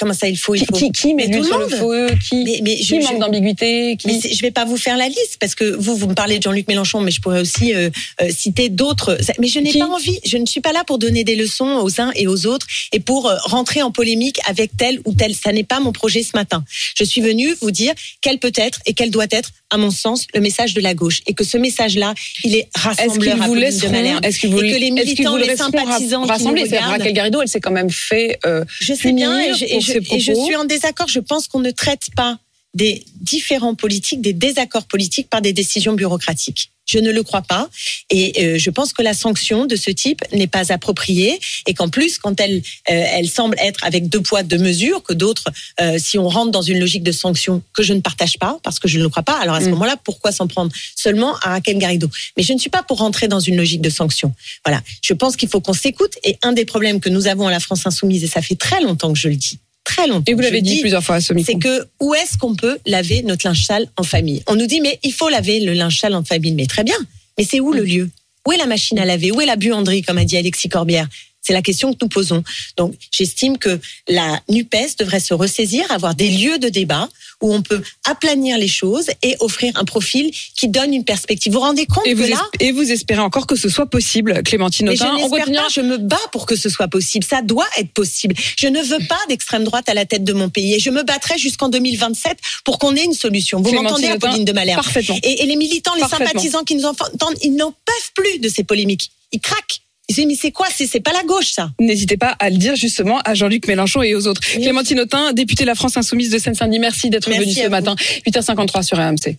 Comment 0.00 0.14
ça, 0.14 0.28
il 0.28 0.38
faut, 0.38 0.54
il 0.54 0.60
Qui, 0.60 0.66
faut. 0.66 0.76
qui, 0.76 0.90
qui 0.92 1.14
met 1.14 1.26
Mais 1.26 1.34
l'huile 1.34 1.42
tout 1.42 1.48
sur 1.48 1.58
le 1.58 1.68
feu 1.68 2.06
Qui, 2.26 2.42
Mais, 2.42 2.60
mais 2.62 2.76
qui 2.76 2.84
je, 2.84 2.94
manque 2.96 3.18
d'ambiguïté 3.20 3.96
qui... 3.98 4.08
je 4.34 4.40
vais 4.40 4.50
pas 4.50 4.64
vous 4.64 4.78
faire 4.78 4.96
la 4.96 5.08
liste 5.08 5.36
parce 5.38 5.54
que 5.54 5.64
vous, 5.76 5.94
vous 5.94 6.06
me 6.06 6.14
parlez 6.14 6.38
de 6.38 6.42
Jean-Luc 6.42 6.66
Mélenchon, 6.68 7.02
mais 7.02 7.10
je 7.10 7.20
pourrais 7.20 7.40
aussi 7.42 7.74
euh, 7.74 7.90
euh, 8.22 8.30
citer 8.30 8.70
d'autres. 8.70 9.18
Mais 9.38 9.46
je 9.46 9.60
n'ai 9.60 9.74
pas 9.78 9.86
envie. 9.86 10.18
Je 10.24 10.38
ne 10.38 10.46
suis 10.46 10.62
pas 10.62 10.72
là 10.72 10.84
pour 10.84 10.98
donner 10.98 11.22
des 11.22 11.36
leçons 11.36 11.80
aux 11.82 12.00
uns 12.00 12.12
et 12.16 12.26
aux 12.26 12.46
autres 12.46 12.66
et 12.92 13.00
pour 13.00 13.28
euh, 13.28 13.36
rentrer 13.44 13.82
en 13.82 13.90
polémique 13.90 14.38
avec 14.48 14.70
tel 14.76 15.00
ou 15.04 15.12
tel. 15.12 15.34
Ça 15.34 15.52
n'est 15.52 15.64
pas 15.64 15.80
mon 15.80 15.92
projet 15.92 16.22
ce 16.22 16.30
matin. 16.34 16.64
Je 16.96 17.04
suis 17.04 17.20
venue 17.20 17.54
vous 17.60 17.70
dire 17.70 17.92
quel 18.22 18.38
peut 18.38 18.52
être 18.56 18.80
et 18.86 18.94
quel 18.94 19.10
doit 19.10 19.26
être, 19.30 19.50
à 19.68 19.76
mon 19.76 19.90
sens, 19.90 20.26
le 20.34 20.40
message 20.40 20.72
de 20.72 20.80
la 20.80 20.94
gauche 20.94 21.20
et 21.26 21.34
que 21.34 21.44
ce 21.44 21.58
message-là, 21.58 22.14
il 22.44 22.54
est 22.54 22.60
Est-ce 22.60 22.78
rassembleur. 22.88 23.34
qu'ils 23.34 23.42
vous 23.44 23.52
Apolline 23.52 23.78
de 23.78 23.88
Malherbe. 23.88 24.24
Est-ce 24.24 24.38
qu'ils 24.40 24.50
vous, 24.50 24.62
Et 24.62 24.72
que 24.72 24.76
les 24.78 24.90
militants, 24.90 25.32
vous 25.32 25.36
les 25.36 25.56
sympathisants 25.56 26.22
qui 26.22 26.26
nous 26.28 26.32
rassembler 26.32 26.62
regardent- 26.62 26.92
Raquel 26.92 27.12
Garrido, 27.12 27.42
elle 27.42 27.48
s'est 27.48 27.60
quand 27.60 27.70
même 27.70 27.90
fait 27.90 28.38
Je 28.80 28.94
sais 28.94 29.12
bien 29.12 29.38
et 29.40 29.80
je, 29.92 30.14
et 30.14 30.20
je- 30.20 30.32
et 30.32 30.44
suis 30.44 30.56
en 30.56 30.64
désaccord. 30.64 31.08
Je 31.08 31.20
pense 31.20 31.48
qu'on 31.48 31.60
ne 31.60 31.70
traite 31.70 32.08
pas 32.16 32.38
des 32.72 33.04
différents 33.20 33.74
politiques, 33.74 34.20
des 34.20 34.32
désaccords 34.32 34.86
politiques 34.86 35.28
par 35.28 35.42
des 35.42 35.52
décisions 35.52 35.92
bureaucratiques. 35.94 36.70
Je 36.86 36.98
ne 36.98 37.10
le 37.10 37.22
crois 37.24 37.42
pas. 37.42 37.68
Et 38.10 38.44
euh, 38.44 38.58
je 38.58 38.70
pense 38.70 38.92
que 38.92 39.02
la 39.02 39.12
sanction 39.14 39.66
de 39.66 39.74
ce 39.76 39.90
type 39.90 40.22
n'est 40.32 40.46
pas 40.48 40.72
appropriée. 40.72 41.38
Et 41.66 41.74
qu'en 41.74 41.88
plus, 41.88 42.18
quand 42.18 42.38
elle, 42.40 42.56
euh, 42.90 43.04
elle 43.16 43.28
semble 43.28 43.56
être 43.60 43.84
avec 43.84 44.08
deux 44.08 44.20
poids, 44.20 44.42
deux 44.44 44.58
mesures, 44.58 45.02
que 45.02 45.12
d'autres, 45.12 45.46
euh, 45.80 45.98
si 45.98 46.16
on 46.18 46.28
rentre 46.28 46.50
dans 46.52 46.62
une 46.62 46.78
logique 46.78 47.02
de 47.04 47.12
sanction 47.12 47.62
que 47.74 47.82
je 47.84 47.92
ne 47.92 48.00
partage 48.00 48.38
pas, 48.38 48.58
parce 48.62 48.78
que 48.78 48.86
je 48.88 48.98
ne 48.98 49.02
le 49.04 49.08
crois 49.08 49.22
pas, 49.24 49.38
alors 49.40 49.56
à 49.56 49.60
ce 49.60 49.66
Mm. 49.66 49.70
moment-là, 49.70 49.96
pourquoi 50.02 50.30
s'en 50.32 50.46
prendre 50.48 50.72
seulement 50.96 51.36
à 51.42 51.50
Raquel 51.50 51.76
Garrido? 51.78 52.08
Mais 52.36 52.42
je 52.44 52.52
ne 52.52 52.58
suis 52.58 52.70
pas 52.70 52.82
pour 52.84 52.98
rentrer 52.98 53.26
dans 53.28 53.40
une 53.40 53.56
logique 53.56 53.80
de 53.82 53.90
sanction. 53.90 54.32
Voilà. 54.64 54.80
Je 55.02 55.12
pense 55.14 55.36
qu'il 55.36 55.48
faut 55.48 55.60
qu'on 55.60 55.72
s'écoute. 55.74 56.12
Et 56.24 56.38
un 56.42 56.52
des 56.52 56.64
problèmes 56.64 57.00
que 57.00 57.08
nous 57.08 57.26
avons 57.28 57.46
à 57.48 57.50
la 57.52 57.60
France 57.60 57.84
insoumise, 57.86 58.22
et 58.24 58.28
ça 58.28 58.42
fait 58.42 58.56
très 58.56 58.80
longtemps 58.80 59.12
que 59.12 59.18
je 59.18 59.28
le 59.28 59.36
dis, 59.36 59.58
très 59.84 60.06
longtemps. 60.06 60.24
Et 60.26 60.34
vous 60.34 60.40
l'avez 60.40 60.62
dit 60.62 60.76
dis, 60.76 60.80
plusieurs 60.80 61.02
fois 61.02 61.16
à 61.16 61.20
ce 61.20 61.32
micro. 61.32 61.52
c'est 61.52 61.58
que 61.58 61.86
où 62.00 62.14
est-ce 62.14 62.38
qu'on 62.38 62.54
peut 62.54 62.78
laver 62.86 63.22
notre 63.22 63.46
linge 63.46 63.64
sale 63.64 63.86
en 63.96 64.02
famille? 64.02 64.42
On 64.46 64.56
nous 64.56 64.66
dit 64.66 64.80
mais 64.80 64.98
il 65.02 65.12
faut 65.12 65.28
laver 65.28 65.60
le 65.60 65.72
linge 65.72 65.98
sale 65.98 66.14
en 66.14 66.24
famille, 66.24 66.52
mais 66.52 66.66
très 66.66 66.84
bien. 66.84 66.96
Mais 67.38 67.44
c'est 67.44 67.60
où 67.60 67.72
le 67.72 67.84
lieu? 67.84 68.10
Où 68.46 68.52
est 68.52 68.56
la 68.56 68.66
machine 68.66 68.98
à 68.98 69.04
laver? 69.04 69.32
Où 69.32 69.40
est 69.40 69.46
la 69.46 69.56
buanderie, 69.56 70.02
comme 70.02 70.18
a 70.18 70.24
dit 70.24 70.36
Alexis 70.36 70.68
Corbière? 70.68 71.08
C'est 71.50 71.54
la 71.54 71.62
question 71.62 71.92
que 71.92 71.98
nous 72.00 72.08
posons. 72.08 72.44
Donc, 72.76 72.94
j'estime 73.10 73.58
que 73.58 73.80
la 74.06 74.40
NUPES 74.48 74.94
devrait 75.00 75.18
se 75.18 75.34
ressaisir, 75.34 75.84
avoir 75.90 76.14
des 76.14 76.30
lieux 76.30 76.60
de 76.60 76.68
débat 76.68 77.08
où 77.40 77.52
on 77.52 77.60
peut 77.60 77.82
aplanir 78.06 78.56
les 78.56 78.68
choses 78.68 79.06
et 79.22 79.34
offrir 79.40 79.72
un 79.74 79.84
profil 79.84 80.30
qui 80.54 80.68
donne 80.68 80.94
une 80.94 81.02
perspective. 81.04 81.52
Vous 81.52 81.58
vous 81.58 81.64
rendez 81.64 81.86
compte 81.86 82.06
Et 82.06 82.14
vous, 82.14 82.22
là, 82.22 82.40
et 82.60 82.70
vous 82.70 82.92
espérez 82.92 83.18
encore 83.18 83.48
que 83.48 83.56
ce 83.56 83.68
soit 83.68 83.86
possible, 83.86 84.44
Clémentine 84.44 84.86
mais 84.86 84.94
je 84.94 85.02
Autain. 85.02 85.16
N'espère 85.16 85.30
continuera. 85.40 85.64
pas, 85.64 85.68
je 85.70 85.80
me 85.80 85.96
bats 85.96 86.16
pour 86.30 86.46
que 86.46 86.54
ce 86.54 86.68
soit 86.68 86.86
possible. 86.86 87.24
Ça 87.24 87.42
doit 87.42 87.66
être 87.78 87.90
possible. 87.90 88.36
Je 88.56 88.68
ne 88.68 88.80
veux 88.80 89.04
pas 89.08 89.18
d'extrême 89.28 89.64
droite 89.64 89.88
à 89.88 89.94
la 89.94 90.04
tête 90.04 90.22
de 90.22 90.32
mon 90.32 90.50
pays 90.50 90.74
et 90.74 90.78
je 90.78 90.90
me 90.90 91.02
battrai 91.02 91.36
jusqu'en 91.36 91.68
2027 91.68 92.38
pour 92.64 92.78
qu'on 92.78 92.94
ait 92.94 93.04
une 93.04 93.14
solution. 93.14 93.60
Vous 93.60 93.72
m'entendez, 93.72 94.06
Apolline 94.06 94.44
de 94.44 94.52
Malherbe 94.52 94.84
Parfaitement. 94.84 95.18
et, 95.24 95.42
et 95.42 95.46
les 95.46 95.56
militants, 95.56 95.94
les 95.96 96.02
sympathisants 96.02 96.62
qui 96.62 96.76
nous 96.76 96.84
entendent, 96.84 97.34
ils 97.42 97.56
n'en 97.56 97.72
peuvent 97.72 98.12
plus 98.14 98.38
de 98.38 98.48
ces 98.48 98.62
polémiques. 98.62 99.10
Ils 99.32 99.40
craquent. 99.40 99.80
Mais 100.18 100.34
c'est 100.34 100.50
quoi 100.50 100.66
C'est 100.74 101.00
pas 101.00 101.12
la 101.12 101.22
gauche, 101.22 101.52
ça. 101.52 101.70
N'hésitez 101.80 102.16
pas 102.16 102.36
à 102.38 102.50
le 102.50 102.56
dire 102.56 102.76
justement 102.76 103.18
à 103.24 103.34
Jean-Luc 103.34 103.66
Mélenchon 103.66 104.02
et 104.02 104.14
aux 104.14 104.26
autres. 104.26 104.40
Oui. 104.56 104.62
Clémentine 104.62 105.00
Autain, 105.00 105.32
députée 105.32 105.64
de 105.64 105.68
la 105.68 105.74
France 105.74 105.96
Insoumise 105.96 106.30
de 106.30 106.38
Seine-Saint-Denis, 106.38 106.78
merci 106.78 107.10
d'être 107.10 107.30
venue 107.30 107.52
ce 107.52 107.64
vous. 107.64 107.70
matin. 107.70 107.94
8h53 108.26 108.82
sur 108.82 108.98
RMC. 108.98 109.36